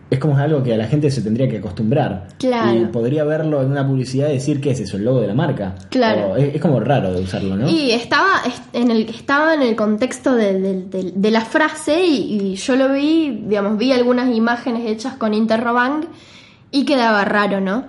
es 0.09 0.19
como 0.19 0.37
algo 0.37 0.63
que 0.63 0.73
a 0.73 0.77
la 0.77 0.87
gente 0.87 1.11
se 1.11 1.21
tendría 1.21 1.49
que 1.49 1.57
acostumbrar. 1.57 2.29
Claro. 2.39 2.73
Y 2.79 2.85
podría 2.85 3.25
verlo 3.25 3.61
en 3.61 3.71
una 3.71 3.85
publicidad 3.85 4.29
y 4.29 4.33
decir 4.35 4.61
que 4.61 4.71
es 4.71 4.79
eso, 4.79 4.95
el 4.95 5.03
logo 5.03 5.19
de 5.19 5.27
la 5.27 5.33
marca. 5.33 5.75
Claro. 5.89 6.27
O 6.31 6.35
es, 6.37 6.55
es 6.55 6.61
como 6.61 6.79
raro 6.79 7.11
de 7.11 7.21
usarlo, 7.21 7.57
¿no? 7.57 7.67
Y 7.67 7.91
estaba 7.91 8.29
es- 8.47 8.61
en 8.71 8.89
el, 8.89 9.01
estaba 9.09 9.53
en 9.53 9.63
el 9.63 9.75
contexto 9.75 10.33
de, 10.33 10.53
de- 10.61 10.83
de- 10.85 11.11
de 11.13 11.31
la 11.31 11.41
frase 11.41 12.05
y, 12.05 12.51
y 12.53 12.55
yo 12.55 12.77
lo 12.77 12.93
vi, 12.93 13.43
digamos, 13.47 13.77
vi 13.77 13.91
algunas 13.91 14.33
imágenes 14.33 14.89
hechas 14.89 15.15
con 15.15 15.33
interrobang 15.33 16.05
y 16.71 16.85
quedaba 16.85 17.23
raro, 17.25 17.59
¿no? 17.61 17.85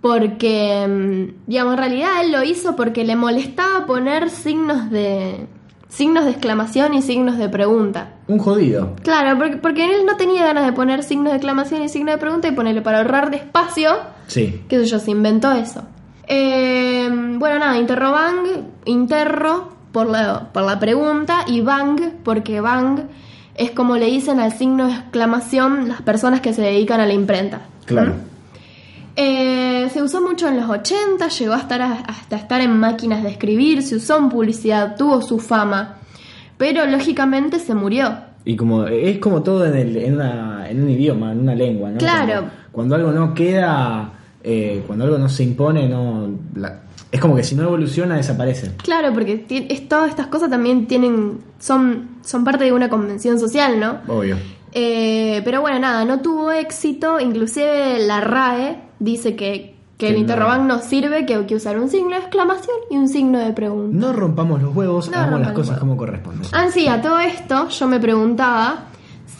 Porque, 0.00 0.86
mm, 0.86 1.48
digamos, 1.48 1.72
en 1.74 1.78
realidad 1.78 2.10
él 2.22 2.32
lo 2.32 2.42
hizo 2.42 2.76
porque 2.76 3.04
le 3.04 3.16
molestaba 3.16 3.86
poner 3.86 4.28
signos 4.30 4.90
de 4.90 5.46
signos 5.88 6.24
de 6.24 6.32
exclamación 6.32 6.92
y 6.94 7.02
signos 7.02 7.38
de 7.38 7.48
pregunta. 7.48 8.14
Un 8.26 8.38
jodido. 8.38 8.96
Claro, 9.04 9.38
porque, 9.38 9.56
porque 9.58 9.84
él 9.84 10.04
no 10.04 10.16
tenía 10.16 10.44
ganas 10.44 10.66
de 10.66 10.72
poner 10.72 11.04
signos 11.04 11.30
de 11.30 11.36
exclamación 11.36 11.82
y 11.82 11.88
signos 11.88 12.14
de 12.16 12.18
pregunta 12.18 12.48
y 12.48 12.52
ponerle 12.52 12.82
para 12.82 12.98
ahorrar 12.98 13.30
de 13.30 13.36
espacio, 13.36 13.92
Sí. 14.26 14.62
qué 14.68 14.80
sé 14.80 14.86
yo, 14.86 14.98
se 14.98 15.12
inventó 15.12 15.52
eso. 15.52 15.84
Eh, 16.26 17.08
bueno, 17.38 17.58
nada, 17.60 17.78
interrobang, 17.78 18.44
interro 18.86 19.68
por 19.92 20.08
la, 20.08 20.50
por 20.52 20.64
la 20.64 20.80
pregunta 20.80 21.44
y 21.46 21.60
bang, 21.60 22.00
porque 22.24 22.60
bang 22.60 23.02
es 23.54 23.70
como 23.70 23.96
le 23.96 24.06
dicen 24.06 24.40
al 24.40 24.52
signo 24.52 24.86
de 24.86 24.92
exclamación 24.94 25.88
las 25.88 26.02
personas 26.02 26.40
que 26.40 26.52
se 26.52 26.62
dedican 26.62 27.00
a 27.00 27.06
la 27.06 27.12
imprenta. 27.14 27.60
Claro. 27.86 28.12
¿Mm? 28.12 28.34
Eh, 29.16 29.88
se 29.92 30.02
usó 30.02 30.20
mucho 30.20 30.48
en 30.48 30.56
los 30.56 30.68
80, 30.68 31.28
llegó 31.28 31.54
a 31.54 31.58
estar 31.58 31.80
a- 31.82 31.92
hasta 32.08 32.36
estar 32.36 32.60
en 32.60 32.76
máquinas 32.78 33.22
de 33.22 33.30
escribir, 33.30 33.82
se 33.82 33.96
usó 33.96 34.18
en 34.18 34.28
publicidad, 34.28 34.96
tuvo 34.96 35.22
su 35.22 35.38
fama, 35.38 35.96
pero 36.58 36.84
lógicamente 36.86 37.60
se 37.60 37.74
murió. 37.74 38.12
Y 38.44 38.56
como 38.56 38.86
es 38.86 39.18
como 39.18 39.42
todo 39.42 39.64
en, 39.66 39.76
el, 39.76 39.96
en, 39.96 40.14
una, 40.14 40.68
en 40.68 40.82
un 40.82 40.90
idioma, 40.90 41.30
en 41.32 41.40
una 41.40 41.54
lengua, 41.54 41.90
¿no? 41.90 41.98
Claro. 41.98 42.46
Cuando 42.72 42.96
algo 42.96 43.12
no 43.12 43.32
queda, 43.34 44.10
eh, 44.44 44.82
cuando 44.86 45.04
algo 45.06 45.18
no 45.18 45.28
se 45.28 45.42
impone, 45.42 45.88
no 45.88 46.28
la- 46.54 46.82
es 47.10 47.20
como 47.20 47.34
que 47.36 47.42
si 47.44 47.54
no 47.54 47.62
evoluciona 47.62 48.16
desaparece. 48.16 48.72
Claro, 48.82 49.12
porque 49.12 49.44
es- 49.48 49.88
todas 49.88 50.10
estas 50.10 50.26
cosas 50.26 50.50
también 50.50 50.86
tienen 50.86 51.38
son, 51.58 52.18
son 52.22 52.44
parte 52.44 52.64
de 52.64 52.72
una 52.72 52.88
convención 52.88 53.38
social, 53.40 53.80
¿no? 53.80 53.98
Obvio. 54.08 54.36
Eh, 54.72 55.40
pero 55.44 55.60
bueno, 55.60 55.78
nada, 55.78 56.04
no 56.04 56.20
tuvo 56.20 56.50
éxito, 56.52 57.20
inclusive 57.20 58.04
la 58.06 58.20
RAE 58.20 58.80
dice 58.98 59.36
que, 59.36 59.76
que 59.96 60.08
el 60.08 60.14
Que 60.16 60.20
no. 60.66 60.80
sirve, 60.80 61.24
que 61.24 61.36
hay 61.36 61.44
que 61.46 61.54
usar 61.54 61.78
un 61.78 61.88
signo 61.88 62.10
de 62.10 62.16
exclamación 62.16 62.76
y 62.90 62.96
un 62.96 63.08
signo 63.08 63.38
de 63.38 63.52
pregunta. 63.52 63.96
No 63.96 64.12
rompamos 64.12 64.60
los 64.60 64.74
huevos, 64.74 65.08
No 65.08 65.16
hagamos 65.16 65.40
las 65.42 65.52
cosas 65.52 65.78
como 65.78 65.96
corresponde. 65.96 66.48
Ah, 66.52 66.66
sí, 66.72 66.88
a 66.88 67.00
todo 67.00 67.20
esto 67.20 67.68
yo 67.68 67.86
me 67.86 68.00
preguntaba 68.00 68.86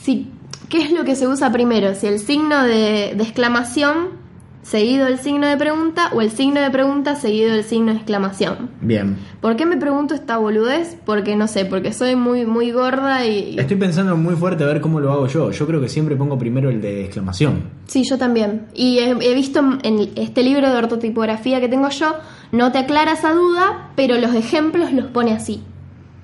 si 0.03 0.31
qué 0.69 0.83
es 0.83 0.93
lo 0.93 1.03
que 1.05 1.17
se 1.17 1.27
usa 1.27 1.51
primero, 1.51 1.95
si 1.97 2.07
el 2.07 2.21
signo 2.21 2.63
de, 2.63 3.15
de 3.17 3.23
exclamación 3.25 4.23
seguido 4.65 5.05
del 5.07 5.19
signo 5.21 5.47
de 5.47 5.57
pregunta 5.57 6.11
o 6.15 6.21
el 6.21 6.31
signo 6.31 6.61
de 6.61 6.71
pregunta 6.71 7.15
seguido 7.15 7.53
del 7.53 7.63
signo 7.65 7.93
de 7.93 7.99
exclamación. 7.99 8.71
Bien. 8.81 9.17
¿Por 9.41 9.55
qué 9.57 9.67
me 9.67 9.77
pregunto 9.77 10.15
esta 10.15 10.39
boludez? 10.39 10.97
Porque 11.07 11.37
no 11.37 11.47
sé, 11.47 11.65
porque 11.67 11.93
soy 11.93 12.17
muy 12.17 12.47
muy 12.47 12.73
gorda 12.73 13.25
y, 13.27 13.51
y- 13.55 13.61
Estoy 13.61 13.77
pensando 13.77 14.17
muy 14.17 14.35
fuerte 14.35 14.65
a 14.65 14.67
ver 14.67 14.81
cómo 14.81 14.99
lo 15.01 15.13
hago 15.13 15.27
yo. 15.29 15.51
Yo 15.53 15.67
creo 15.67 15.81
que 15.81 15.89
siempre 15.89 16.17
pongo 16.17 16.37
primero 16.39 16.71
el 16.71 16.81
de 16.81 17.05
exclamación. 17.05 17.65
sí, 17.87 18.03
yo 18.05 18.19
también. 18.19 18.63
Y 18.75 18.99
he, 19.01 19.11
he 19.11 19.35
visto 19.35 19.61
en 19.83 20.09
este 20.17 20.43
libro 20.43 20.69
de 20.71 20.77
ortotipografía 20.77 21.61
que 21.61 21.69
tengo 21.69 21.91
yo, 21.91 22.15
no 22.51 22.73
te 22.73 22.79
aclara 22.79 23.13
esa 23.13 23.33
duda, 23.33 23.91
pero 23.97 24.17
los 24.19 24.35
ejemplos 24.35 24.93
los 24.93 25.07
pone 25.07 25.33
así. 25.35 25.63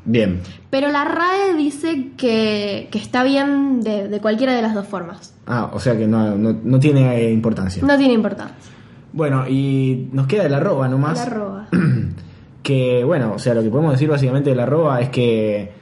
Bien. 0.05 0.41
Pero 0.71 0.89
la 0.89 1.05
RAE 1.05 1.55
dice 1.57 2.13
que, 2.17 2.89
que 2.91 2.99
está 2.99 3.23
bien 3.23 3.81
de, 3.81 4.09
de 4.09 4.21
cualquiera 4.21 4.55
de 4.55 4.63
las 4.63 4.75
dos 4.75 4.87
formas. 4.87 5.35
Ah, 5.47 5.71
o 5.73 5.81
sea 5.81 5.97
que 5.97 6.07
no, 6.07 6.37
no, 6.37 6.59
no 6.63 6.79
tiene 6.79 7.17
eh, 7.17 7.33
importancia. 7.33 7.83
No 7.85 7.97
tiene 7.99 8.15
importancia. 8.15 8.73
Bueno, 9.13 9.47
y 9.49 10.09
nos 10.13 10.27
queda 10.27 10.47
el 10.47 10.55
arroba 10.55 10.89
nomás. 10.89 11.19
La 11.19 11.25
arroba. 11.25 11.69
Que 12.63 13.03
bueno, 13.05 13.33
o 13.35 13.39
sea, 13.39 13.55
lo 13.55 13.63
que 13.63 13.71
podemos 13.71 13.93
decir 13.93 14.07
básicamente 14.07 14.51
del 14.51 14.61
arroba 14.61 15.01
es 15.01 15.09
que 15.09 15.73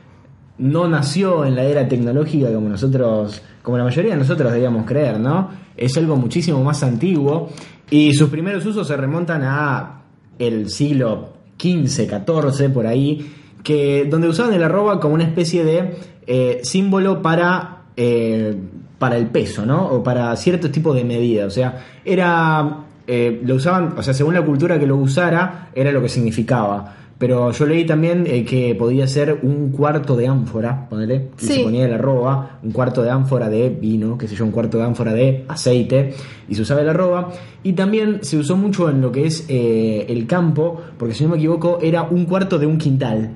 no 0.58 0.86
nació 0.86 1.44
en 1.44 1.56
la 1.56 1.64
era 1.64 1.88
tecnológica 1.88 2.52
como 2.52 2.68
nosotros, 2.68 3.42
como 3.62 3.78
la 3.78 3.84
mayoría 3.84 4.12
de 4.12 4.18
nosotros 4.18 4.52
debíamos 4.52 4.86
creer, 4.86 5.18
¿no? 5.18 5.50
Es 5.76 5.96
algo 5.96 6.14
muchísimo 6.14 6.62
más 6.62 6.84
antiguo 6.84 7.50
y 7.90 8.14
sus 8.14 8.28
primeros 8.28 8.64
usos 8.64 8.86
se 8.86 8.96
remontan 8.96 9.42
a 9.44 10.02
el 10.38 10.70
siglo 10.70 11.30
XV, 11.60 12.24
XIV, 12.24 12.72
por 12.72 12.86
ahí, 12.86 13.34
que 13.62 14.06
donde 14.08 14.28
usaban 14.28 14.52
el 14.54 14.62
arroba 14.62 15.00
como 15.00 15.14
una 15.14 15.24
especie 15.24 15.64
de 15.64 15.96
eh, 16.26 16.60
símbolo 16.62 17.20
para, 17.22 17.82
eh, 17.96 18.54
para 18.98 19.16
el 19.16 19.26
peso, 19.26 19.64
¿no? 19.66 19.86
O 19.88 20.02
para 20.02 20.34
cierto 20.36 20.70
tipo 20.70 20.94
de 20.94 21.04
medida. 21.04 21.46
O 21.46 21.50
sea, 21.50 21.84
era. 22.04 22.84
eh, 23.06 23.40
lo 23.44 23.54
usaban, 23.54 23.94
o 23.96 24.02
sea, 24.02 24.12
según 24.12 24.34
la 24.34 24.42
cultura 24.44 24.78
que 24.78 24.86
lo 24.86 24.96
usara, 24.96 25.70
era 25.74 25.90
lo 25.92 26.02
que 26.02 26.08
significaba. 26.10 26.94
Pero 27.18 27.50
yo 27.50 27.66
leí 27.66 27.84
también 27.84 28.24
que 28.44 28.76
podía 28.78 29.08
ser 29.08 29.40
un 29.42 29.70
cuarto 29.72 30.14
de 30.14 30.28
ánfora, 30.28 30.86
ponele, 30.88 31.30
y 31.40 31.44
Sí. 31.46 31.52
se 31.54 31.62
ponía 31.64 31.86
el 31.86 31.94
arroba, 31.94 32.58
un 32.62 32.70
cuarto 32.70 33.02
de 33.02 33.10
ánfora 33.10 33.48
de 33.48 33.70
vino, 33.70 34.16
qué 34.18 34.28
sé 34.28 34.36
yo, 34.36 34.44
un 34.44 34.52
cuarto 34.52 34.78
de 34.78 34.84
ánfora 34.84 35.12
de 35.14 35.44
aceite, 35.48 36.14
y 36.48 36.54
se 36.54 36.62
usaba 36.62 36.82
el 36.82 36.88
arroba. 36.90 37.30
Y 37.64 37.72
también 37.72 38.18
se 38.22 38.36
usó 38.36 38.56
mucho 38.56 38.88
en 38.90 39.00
lo 39.00 39.10
que 39.10 39.26
es 39.26 39.46
el 39.48 40.26
campo, 40.28 40.80
porque 40.96 41.14
si 41.14 41.24
no 41.24 41.30
me 41.30 41.38
equivoco, 41.38 41.78
era 41.82 42.02
un 42.02 42.24
cuarto 42.26 42.56
de 42.58 42.66
un 42.66 42.78
quintal. 42.78 43.30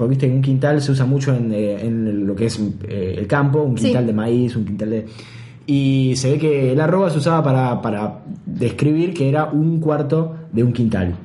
Porque 0.00 0.12
viste 0.12 0.28
que 0.28 0.34
un 0.34 0.40
quintal 0.40 0.80
se 0.80 0.92
usa 0.92 1.04
mucho 1.04 1.34
en, 1.34 1.52
eh, 1.52 1.84
en 1.84 2.26
lo 2.26 2.34
que 2.34 2.46
es 2.46 2.58
eh, 2.88 3.16
el 3.18 3.26
campo, 3.26 3.60
un 3.62 3.76
Sí. 3.76 3.84
quintal 3.84 4.06
de 4.06 4.12
maíz, 4.14 4.56
un 4.56 4.64
quintal 4.64 4.88
de... 4.88 5.04
Y 5.66 6.14
se 6.16 6.30
ve 6.32 6.38
que 6.38 6.72
el 6.72 6.80
arroba 6.80 7.10
se 7.10 7.18
usaba 7.18 7.42
para, 7.42 7.82
para 7.82 8.20
describir 8.46 9.12
que 9.12 9.28
era 9.28 9.50
un 9.50 9.78
cuarto 9.78 10.36
de 10.50 10.64
un 10.64 10.72
quintal. 10.72 11.16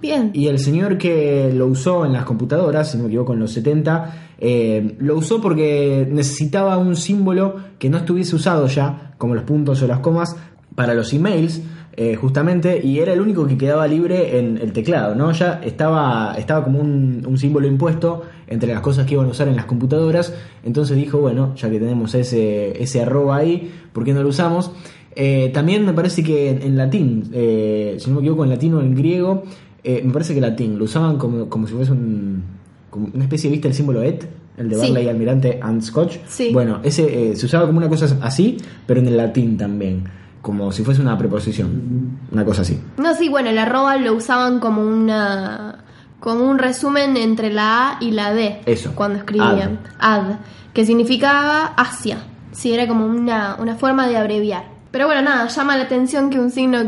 Bien. 0.00 0.30
Y 0.32 0.46
el 0.46 0.60
señor 0.60 0.96
que 0.96 1.52
lo 1.52 1.66
usó 1.66 2.06
en 2.06 2.12
las 2.12 2.24
computadoras, 2.24 2.92
si 2.92 2.96
no 2.98 3.02
me 3.02 3.08
equivoco, 3.08 3.32
en 3.32 3.40
los 3.40 3.50
70, 3.50 4.28
eh, 4.38 4.94
lo 5.00 5.16
usó 5.18 5.40
porque 5.40 6.06
necesitaba 6.08 6.78
un 6.78 6.94
símbolo 6.94 7.56
que 7.80 7.90
no 7.90 7.98
estuviese 7.98 8.36
usado 8.36 8.68
ya, 8.68 9.14
como 9.18 9.34
los 9.34 9.42
puntos 9.42 9.82
o 9.82 9.88
las 9.88 9.98
comas, 9.98 10.36
para 10.76 10.94
los 10.94 11.12
emails, 11.12 11.60
eh, 12.00 12.14
justamente, 12.14 12.80
y 12.80 13.00
era 13.00 13.12
el 13.12 13.20
único 13.20 13.44
que 13.44 13.58
quedaba 13.58 13.88
libre 13.88 14.38
en 14.38 14.56
el 14.58 14.72
teclado, 14.72 15.16
¿no? 15.16 15.32
Ya 15.32 15.60
estaba, 15.64 16.36
estaba 16.38 16.62
como 16.62 16.78
un, 16.78 17.24
un 17.26 17.36
símbolo 17.36 17.66
impuesto 17.66 18.22
entre 18.46 18.72
las 18.72 18.80
cosas 18.82 19.04
que 19.04 19.14
iban 19.14 19.26
a 19.26 19.30
usar 19.30 19.48
en 19.48 19.56
las 19.56 19.64
computadoras, 19.64 20.32
entonces 20.62 20.96
dijo, 20.96 21.18
bueno, 21.18 21.54
ya 21.56 21.68
que 21.68 21.80
tenemos 21.80 22.14
ese, 22.14 22.80
ese 22.80 23.02
arroba 23.02 23.38
ahí, 23.38 23.68
¿por 23.92 24.04
qué 24.04 24.14
no 24.14 24.22
lo 24.22 24.28
usamos? 24.28 24.70
Eh, 25.16 25.50
también 25.52 25.84
me 25.84 25.92
parece 25.92 26.22
que 26.22 26.50
en, 26.50 26.62
en 26.62 26.76
latín, 26.76 27.24
eh, 27.32 27.96
si 27.98 28.08
no 28.08 28.16
me 28.16 28.20
equivoco, 28.22 28.44
en 28.44 28.50
latín 28.50 28.74
o 28.74 28.80
en 28.80 28.94
griego, 28.94 29.42
eh, 29.82 30.00
me 30.04 30.12
parece 30.12 30.34
que 30.34 30.40
latín, 30.40 30.78
lo 30.78 30.84
usaban 30.84 31.18
como, 31.18 31.48
como 31.48 31.66
si 31.66 31.74
fuese 31.74 31.90
un, 31.90 32.44
como 32.90 33.08
una 33.12 33.24
especie, 33.24 33.50
¿viste 33.50 33.66
el 33.66 33.74
símbolo 33.74 34.02
et? 34.02 34.24
El 34.56 34.68
de 34.68 34.76
Sí. 34.76 34.80
Barley, 34.82 35.08
Almirante 35.08 35.58
and 35.60 35.82
Scotch. 35.82 36.18
Sí. 36.28 36.50
Bueno, 36.52 36.78
ese 36.84 37.30
eh, 37.30 37.36
se 37.36 37.46
usaba 37.46 37.66
como 37.66 37.78
una 37.78 37.88
cosa 37.88 38.18
así, 38.22 38.56
pero 38.86 39.00
en 39.00 39.06
el 39.08 39.16
latín 39.16 39.56
también, 39.56 40.04
como 40.48 40.72
si 40.72 40.82
fuese 40.82 41.02
una 41.02 41.18
preposición, 41.18 42.18
una 42.32 42.42
cosa 42.42 42.62
así. 42.62 42.80
No, 42.96 43.14
sí, 43.14 43.28
bueno, 43.28 43.50
el 43.50 43.58
arroba 43.58 43.98
lo 43.98 44.14
usaban 44.14 44.60
como 44.60 44.80
una 44.80 45.84
como 46.20 46.44
un 46.48 46.56
resumen 46.58 47.18
entre 47.18 47.52
la 47.52 47.90
A 47.90 47.98
y 48.00 48.12
la 48.12 48.32
D 48.32 48.62
Eso. 48.64 48.92
cuando 48.94 49.18
escribían 49.18 49.80
ad, 49.98 50.36
que 50.72 50.86
significaba 50.86 51.74
Asia. 51.76 52.16
Sí, 52.52 52.72
era 52.72 52.88
como 52.88 53.04
una, 53.04 53.56
una 53.60 53.74
forma 53.76 54.08
de 54.08 54.16
abreviar. 54.16 54.64
Pero 54.90 55.04
bueno, 55.04 55.20
nada, 55.20 55.46
llama 55.48 55.76
la 55.76 55.82
atención 55.84 56.30
que 56.30 56.38
un 56.38 56.50
signo 56.50 56.78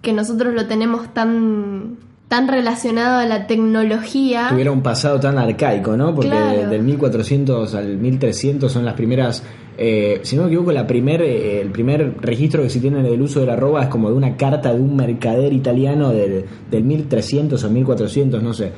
que 0.00 0.14
nosotros 0.14 0.54
lo 0.54 0.66
tenemos 0.66 1.12
tan 1.12 1.98
tan 2.28 2.48
relacionado 2.48 3.18
a 3.18 3.26
la 3.26 3.46
tecnología. 3.46 4.46
Tuviera 4.48 4.72
un 4.72 4.82
pasado 4.82 5.20
tan 5.20 5.36
arcaico, 5.36 5.98
¿no? 5.98 6.14
Porque 6.14 6.30
Claro. 6.30 6.60
de- 6.60 6.66
del 6.66 6.82
1400 6.82 7.74
al 7.74 7.98
1300 7.98 8.72
son 8.72 8.86
las 8.86 8.94
primeras, 8.94 9.42
eh, 9.78 10.20
si 10.22 10.36
no 10.36 10.42
me 10.42 10.48
equivoco, 10.48 10.72
la 10.72 10.86
primer, 10.86 11.22
eh, 11.22 11.60
el 11.60 11.70
primer 11.70 12.14
registro 12.20 12.62
que 12.62 12.70
se 12.70 12.80
tiene 12.80 13.02
del 13.02 13.20
uso 13.20 13.40
del 13.40 13.50
arroba 13.50 13.82
es 13.82 13.88
como 13.88 14.10
de 14.10 14.16
una 14.16 14.36
carta 14.36 14.72
de 14.72 14.80
un 14.80 14.94
mercader 14.94 15.52
italiano 15.52 16.10
del, 16.10 16.44
del 16.70 16.84
1300 16.84 17.62
o 17.62 17.70
1400, 17.70 18.42
no 18.42 18.52
sé. 18.52 18.72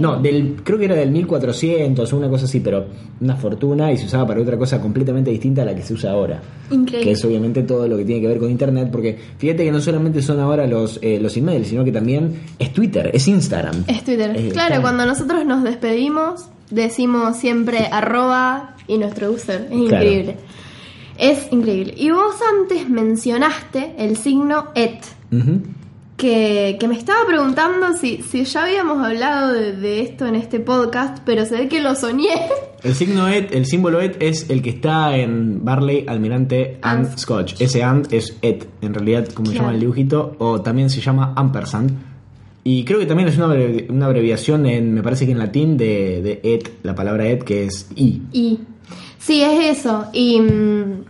No, 0.00 0.20
del, 0.20 0.56
creo 0.64 0.78
que 0.78 0.86
era 0.86 0.96
del 0.96 1.10
1400 1.10 2.12
o 2.12 2.16
una 2.16 2.28
cosa 2.28 2.46
así, 2.46 2.60
pero 2.60 2.86
una 3.20 3.36
fortuna 3.36 3.92
y 3.92 3.96
se 3.96 4.06
usaba 4.06 4.26
para 4.26 4.40
otra 4.40 4.58
cosa 4.58 4.80
completamente 4.80 5.30
distinta 5.30 5.62
a 5.62 5.64
la 5.66 5.74
que 5.74 5.82
se 5.82 5.94
usa 5.94 6.10
ahora. 6.10 6.40
Increíble. 6.70 7.04
Que 7.04 7.12
es 7.12 7.24
obviamente 7.24 7.62
todo 7.62 7.86
lo 7.86 7.96
que 7.96 8.04
tiene 8.04 8.20
que 8.20 8.28
ver 8.28 8.38
con 8.38 8.50
Internet, 8.50 8.88
porque 8.90 9.16
fíjate 9.38 9.64
que 9.64 9.70
no 9.70 9.80
solamente 9.80 10.20
son 10.22 10.40
ahora 10.40 10.66
los, 10.66 10.98
eh, 11.02 11.18
los 11.20 11.36
emails, 11.36 11.68
sino 11.68 11.84
que 11.84 11.92
también 11.92 12.40
es 12.58 12.72
Twitter, 12.72 13.10
es 13.12 13.28
Instagram. 13.28 13.84
Es 13.86 14.04
Twitter. 14.04 14.36
Claro, 14.52 14.80
cuando 14.80 15.06
nosotros 15.06 15.44
nos 15.46 15.62
despedimos, 15.62 16.46
decimos 16.70 17.36
siempre 17.36 17.88
arroba 17.90 18.76
y 18.90 18.98
nuestro 18.98 19.30
user. 19.30 19.68
Es 19.70 19.88
Claro. 19.88 20.04
increíble. 20.04 20.36
Es 21.18 21.48
increíble. 21.52 21.94
Y 21.96 22.10
vos 22.10 22.34
antes 22.60 22.88
mencionaste 22.88 23.94
el 23.98 24.16
signo 24.16 24.66
et, 24.74 25.00
que, 26.16 26.76
que 26.78 26.88
me 26.88 26.96
estaba 26.96 27.26
preguntando 27.26 27.94
si, 27.96 28.22
si 28.22 28.44
ya 28.44 28.64
habíamos 28.64 29.02
hablado 29.04 29.52
de, 29.54 29.72
de 29.72 30.00
esto 30.02 30.26
en 30.26 30.34
este 30.34 30.60
podcast, 30.60 31.18
pero 31.24 31.44
se 31.46 31.56
ve 31.56 31.68
que 31.68 31.80
lo 31.80 31.94
soñé. 31.94 32.28
El 32.82 32.94
signo 32.94 33.28
et, 33.28 33.54
el 33.54 33.66
símbolo 33.66 34.00
et 34.00 34.16
es 34.22 34.48
el 34.48 34.62
que 34.62 34.70
está 34.70 35.14
en 35.14 35.62
Barley, 35.62 36.06
Almirante 36.08 36.78
and 36.80 37.08
And 37.08 37.18
Scotch. 37.18 37.60
Ese 37.60 37.82
and 37.82 38.10
es 38.10 38.38
et, 38.40 38.66
en 38.80 38.94
realidad, 38.94 39.28
como 39.34 39.50
se 39.50 39.56
llama 39.58 39.74
el 39.74 39.80
dibujito, 39.80 40.34
o 40.38 40.62
también 40.62 40.88
se 40.88 41.02
llama 41.02 41.34
ampersand. 41.36 41.90
Y 42.64 42.84
creo 42.86 42.98
que 42.98 43.04
también 43.04 43.28
es 43.28 43.36
una, 43.36 43.48
abrevi- 43.48 43.84
una 43.90 44.06
abreviación, 44.06 44.64
en, 44.64 44.94
me 44.94 45.02
parece 45.02 45.26
que 45.26 45.32
en 45.32 45.38
latín, 45.38 45.76
de, 45.76 46.22
de 46.22 46.40
et, 46.42 46.70
la 46.82 46.94
palabra 46.94 47.26
et, 47.28 47.42
que 47.44 47.64
es 47.66 47.86
i. 47.96 48.22
sí, 49.20 49.42
es 49.42 49.78
eso. 49.78 50.06
Y 50.12 50.40
mm, 50.40 51.04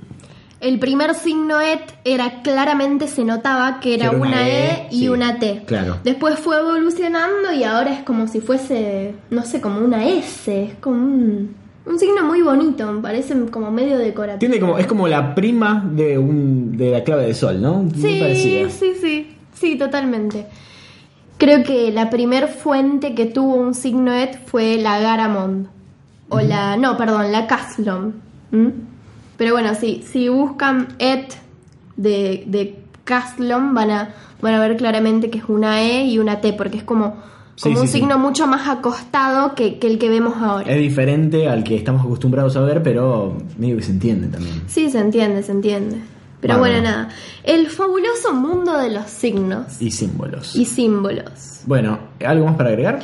el 0.60 0.78
primer 0.78 1.14
signo 1.14 1.58
et 1.60 1.80
era 2.04 2.42
claramente 2.42 3.08
se 3.08 3.24
notaba 3.24 3.80
que 3.80 3.94
era, 3.94 4.10
una 4.10 4.20
una, 4.20 4.48
E, 4.48 4.64
E, 4.64 4.88
y 4.90 4.98
sí, 4.98 5.08
una 5.08 5.38
T. 5.38 5.62
claro. 5.66 5.96
Después 6.04 6.38
fue 6.38 6.58
evolucionando 6.58 7.52
y 7.52 7.64
ahora 7.64 7.94
es 7.94 8.02
como 8.02 8.28
si 8.28 8.40
fuese, 8.40 9.14
no 9.30 9.42
sé, 9.42 9.62
como 9.62 9.80
una 9.80 10.06
S. 10.06 10.64
Es 10.64 10.74
como 10.74 10.96
un, 10.96 11.54
un 11.86 11.98
signo 11.98 12.24
muy 12.24 12.42
bonito, 12.42 12.90
me 12.92 13.00
parece 13.00 13.34
como 13.46 13.70
medio 13.70 13.96
decorativo. 13.98 14.38
Tiene 14.38 14.60
como, 14.60 14.78
es 14.78 14.86
como 14.86 15.08
la 15.08 15.34
prima 15.34 15.82
de, 15.90 16.18
un, 16.18 16.76
de 16.76 16.90
la 16.90 17.04
clave 17.04 17.26
de 17.26 17.34
sol, 17.34 17.60
¿no? 17.60 17.88
Sí, 17.94 18.20
sí, 18.68 18.92
sí, 19.00 19.36
sí, 19.54 19.76
totalmente. 19.76 20.46
Creo 21.38 21.64
que 21.64 21.90
la 21.90 22.10
primer 22.10 22.48
fuente 22.48 23.14
que 23.14 23.24
tuvo 23.24 23.54
un 23.54 23.72
signo 23.72 24.12
et 24.12 24.38
fue 24.44 24.76
la 24.76 25.00
Garamond. 25.00 25.68
O 26.30 26.40
la, 26.40 26.76
no, 26.76 26.96
perdón, 26.96 27.30
la 27.32 27.46
Caslon. 27.46 28.14
¿Mm? 28.52 28.68
Pero 29.36 29.52
bueno, 29.52 29.74
sí, 29.74 30.02
si 30.10 30.28
buscan 30.28 30.88
et 30.98 31.34
de, 31.96 32.44
de 32.46 32.78
Caslon 33.04 33.74
van 33.74 33.90
a, 33.90 34.14
van 34.40 34.54
a 34.54 34.60
ver 34.60 34.76
claramente 34.76 35.30
que 35.30 35.38
es 35.38 35.44
una 35.48 35.82
E 35.82 36.04
y 36.04 36.18
una 36.18 36.40
T, 36.40 36.52
porque 36.52 36.78
es 36.78 36.84
como, 36.84 37.16
como 37.60 37.74
sí, 37.76 37.80
un 37.80 37.86
sí. 37.88 37.94
signo 38.00 38.18
mucho 38.18 38.46
más 38.46 38.68
acostado 38.68 39.54
que, 39.54 39.78
que 39.78 39.86
el 39.86 39.98
que 39.98 40.08
vemos 40.08 40.36
ahora. 40.36 40.70
Es 40.72 40.78
diferente 40.78 41.48
al 41.48 41.64
que 41.64 41.74
estamos 41.76 42.02
acostumbrados 42.04 42.56
a 42.56 42.60
ver, 42.60 42.82
pero 42.82 43.36
medio 43.58 43.76
que 43.76 43.82
se 43.82 43.92
entiende 43.92 44.28
también. 44.28 44.62
Sí, 44.66 44.88
se 44.90 44.98
entiende, 45.00 45.42
se 45.42 45.52
entiende. 45.52 45.96
Pero 46.40 46.54
Bárbaro. 46.54 46.72
bueno, 46.74 46.88
nada. 46.90 47.08
El 47.44 47.66
fabuloso 47.68 48.32
mundo 48.34 48.78
de 48.78 48.90
los 48.90 49.06
signos 49.10 49.80
Y 49.80 49.90
símbolos. 49.90 50.56
y 50.56 50.64
símbolos. 50.64 51.60
Bueno, 51.66 51.98
¿algo 52.24 52.46
más 52.46 52.56
para 52.56 52.70
agregar? 52.70 53.00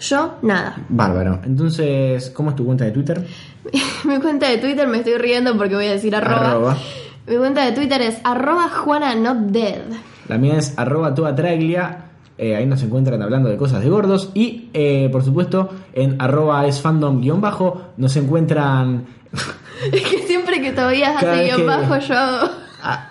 Yo, 0.00 0.36
nada. 0.42 0.76
Bárbaro. 0.88 1.40
Entonces, 1.44 2.30
¿cómo 2.30 2.50
es 2.50 2.56
tu 2.56 2.64
cuenta 2.64 2.84
de 2.84 2.92
Twitter? 2.92 3.26
Mi 4.04 4.18
cuenta 4.20 4.48
de 4.48 4.58
Twitter 4.58 4.86
me 4.88 4.98
estoy 4.98 5.14
riendo 5.18 5.56
porque 5.56 5.74
voy 5.74 5.86
a 5.86 5.92
decir 5.92 6.14
arroba. 6.14 6.50
Arroba. 6.50 6.76
Mi 7.26 7.36
cuenta 7.36 7.64
de 7.64 7.72
Twitter 7.72 8.00
es 8.02 8.18
arroba 8.24 8.68
Juana 8.68 9.14
Not 9.14 9.50
Dead. 9.50 9.80
La 10.28 10.38
mía 10.38 10.56
es 10.58 10.74
arroba 10.78 11.14
toda 11.14 11.34
traglia. 11.34 12.04
Eh, 12.38 12.54
ahí 12.54 12.66
nos 12.66 12.82
encuentran 12.82 13.20
hablando 13.20 13.48
de 13.48 13.56
cosas 13.56 13.82
de 13.82 13.90
gordos. 13.90 14.30
Y, 14.34 14.70
eh, 14.72 15.08
por 15.10 15.24
supuesto, 15.24 15.70
en 15.92 16.20
arroba 16.22 16.64
es 16.66 16.80
fandom 16.80 17.20
guion 17.20 17.40
bajo 17.40 17.82
nos 17.96 18.16
encuentran... 18.16 19.06
Es 19.92 20.02
que 20.08 20.18
siempre 20.26 20.60
que 20.60 20.72
todavía 20.72 21.16
hace 21.18 21.44
guion 21.44 21.56
que- 21.58 21.64
bajo 21.66 21.98
yo 21.98 22.14
hago- 22.14 22.50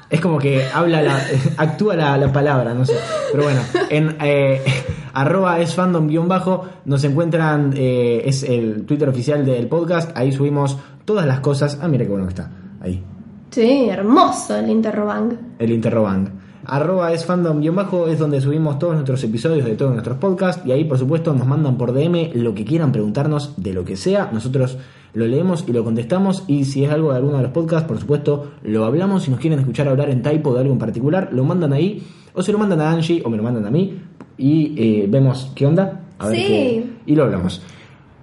es 0.10 0.22
como 0.22 0.38
que 0.38 0.63
habla 0.74 1.02
la, 1.02 1.20
actúa 1.58 1.96
la, 1.96 2.17
la 2.17 2.32
palabra, 2.32 2.74
no 2.74 2.86
sé. 2.86 2.93
Pero 3.32 3.43
bueno, 3.43 3.60
en 3.89 4.15
eh, 4.22 4.62
arroba 5.13 5.60
es 5.60 5.74
fandom 5.76 6.08
guion 6.08 6.28
bajo 6.28 6.65
nos 6.86 7.04
encuentran, 7.04 7.74
eh, 7.76 8.22
es 8.26 8.43
el 8.43 8.86
Twitter 8.86 9.10
oficial 9.10 9.46
del 9.46 9.67
podcast, 9.67 10.15
ahí 10.17 10.32
subimos 10.32 10.78
todas 11.06 11.26
las 11.26 11.39
cosas. 11.41 11.80
Ah, 11.82 11.88
mira 11.88 12.06
qué 12.06 12.12
bueno 12.12 12.26
que 12.26 12.32
está, 12.32 12.50
ahí, 12.82 13.04
Sí, 13.52 13.88
hermoso 13.89 14.58
el 14.58 14.70
interrobang. 14.70 15.38
el 15.60 15.72
interrobang. 15.72 16.30
Arroba 16.69 17.13
es 17.13 17.25
fandom 17.25 17.62
guion 17.62 17.75
bajo 17.75 18.08
es 18.08 18.19
donde 18.19 18.41
subimos 18.41 18.77
todos 18.77 18.93
nuestros 18.95 19.23
episodios 19.23 19.65
de 19.65 19.75
todos 19.75 19.91
nuestros 19.93 20.17
podcasts 20.17 20.62
y 20.65 20.71
ahí 20.71 20.84
por 20.84 20.97
supuesto 20.99 21.34
nos 21.34 21.47
mandan 21.47 21.77
por 21.77 21.93
DM 21.93 22.32
lo 22.36 22.53
que 22.53 22.65
quieran 22.65 22.91
preguntarnos 22.91 23.53
de 23.56 23.73
lo 23.73 23.86
que 23.86 23.95
sea. 23.95 24.30
Nosotros 24.34 24.77
lo 25.13 25.25
leemos 25.25 25.63
y 25.67 25.71
lo 25.71 25.84
contestamos 25.84 26.43
y 26.47 26.65
si 26.65 26.84
es 26.84 26.91
algo 26.91 27.12
de 27.12 27.17
alguno 27.17 27.38
de 27.38 27.43
los 27.43 27.51
podcasts, 27.51 27.88
por 27.88 27.97
supuesto, 27.99 28.51
lo 28.63 28.84
hablamos. 28.86 29.23
Si 29.23 29.32
nos 29.32 29.39
quieren 29.39 29.60
escuchar 29.60 29.88
hablar 29.88 30.10
en 30.10 30.21
typo 30.21 30.53
de 30.53 30.60
algo 30.60 30.73
en 30.73 30.80
particular, 30.80 31.30
lo 31.32 31.43
mandan 31.45 31.71
ahí 31.73 32.03
o 32.34 32.41
se 32.43 32.51
lo 32.51 32.58
mandan 32.60 32.82
a 32.82 32.91
Angie 32.91 33.21
o 33.25 33.30
me 33.30 33.38
lo 33.38 33.43
mandan 33.43 33.65
a 33.65 33.71
mí 33.71 33.97
y 34.38 34.75
eh, 34.77 35.06
vemos 35.10 35.51
qué 35.56 35.65
onda. 35.65 36.01
A 36.19 36.27
ver 36.27 36.36
Sí. 36.38 36.43
qué- 36.45 36.89
y 37.06 37.15
lo 37.15 37.23
hablamos. 37.23 37.62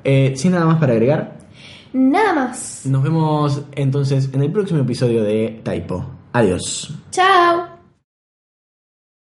Eh, 0.05 0.35
sin 0.37 0.53
nada 0.53 0.67
más 0.67 0.79
para 0.79 0.93
agregar, 0.93 1.39
Nada 1.97 2.35
más. 2.35 2.85
Nos 2.87 3.03
vemos 3.05 3.63
entonces 3.73 4.29
en 4.33 4.43
el 4.43 4.51
próximo 4.51 4.81
episodio 4.81 5.23
de 5.23 5.61
Typo. 5.63 6.05
Adiós. 6.33 6.93
Chao. 7.13 7.64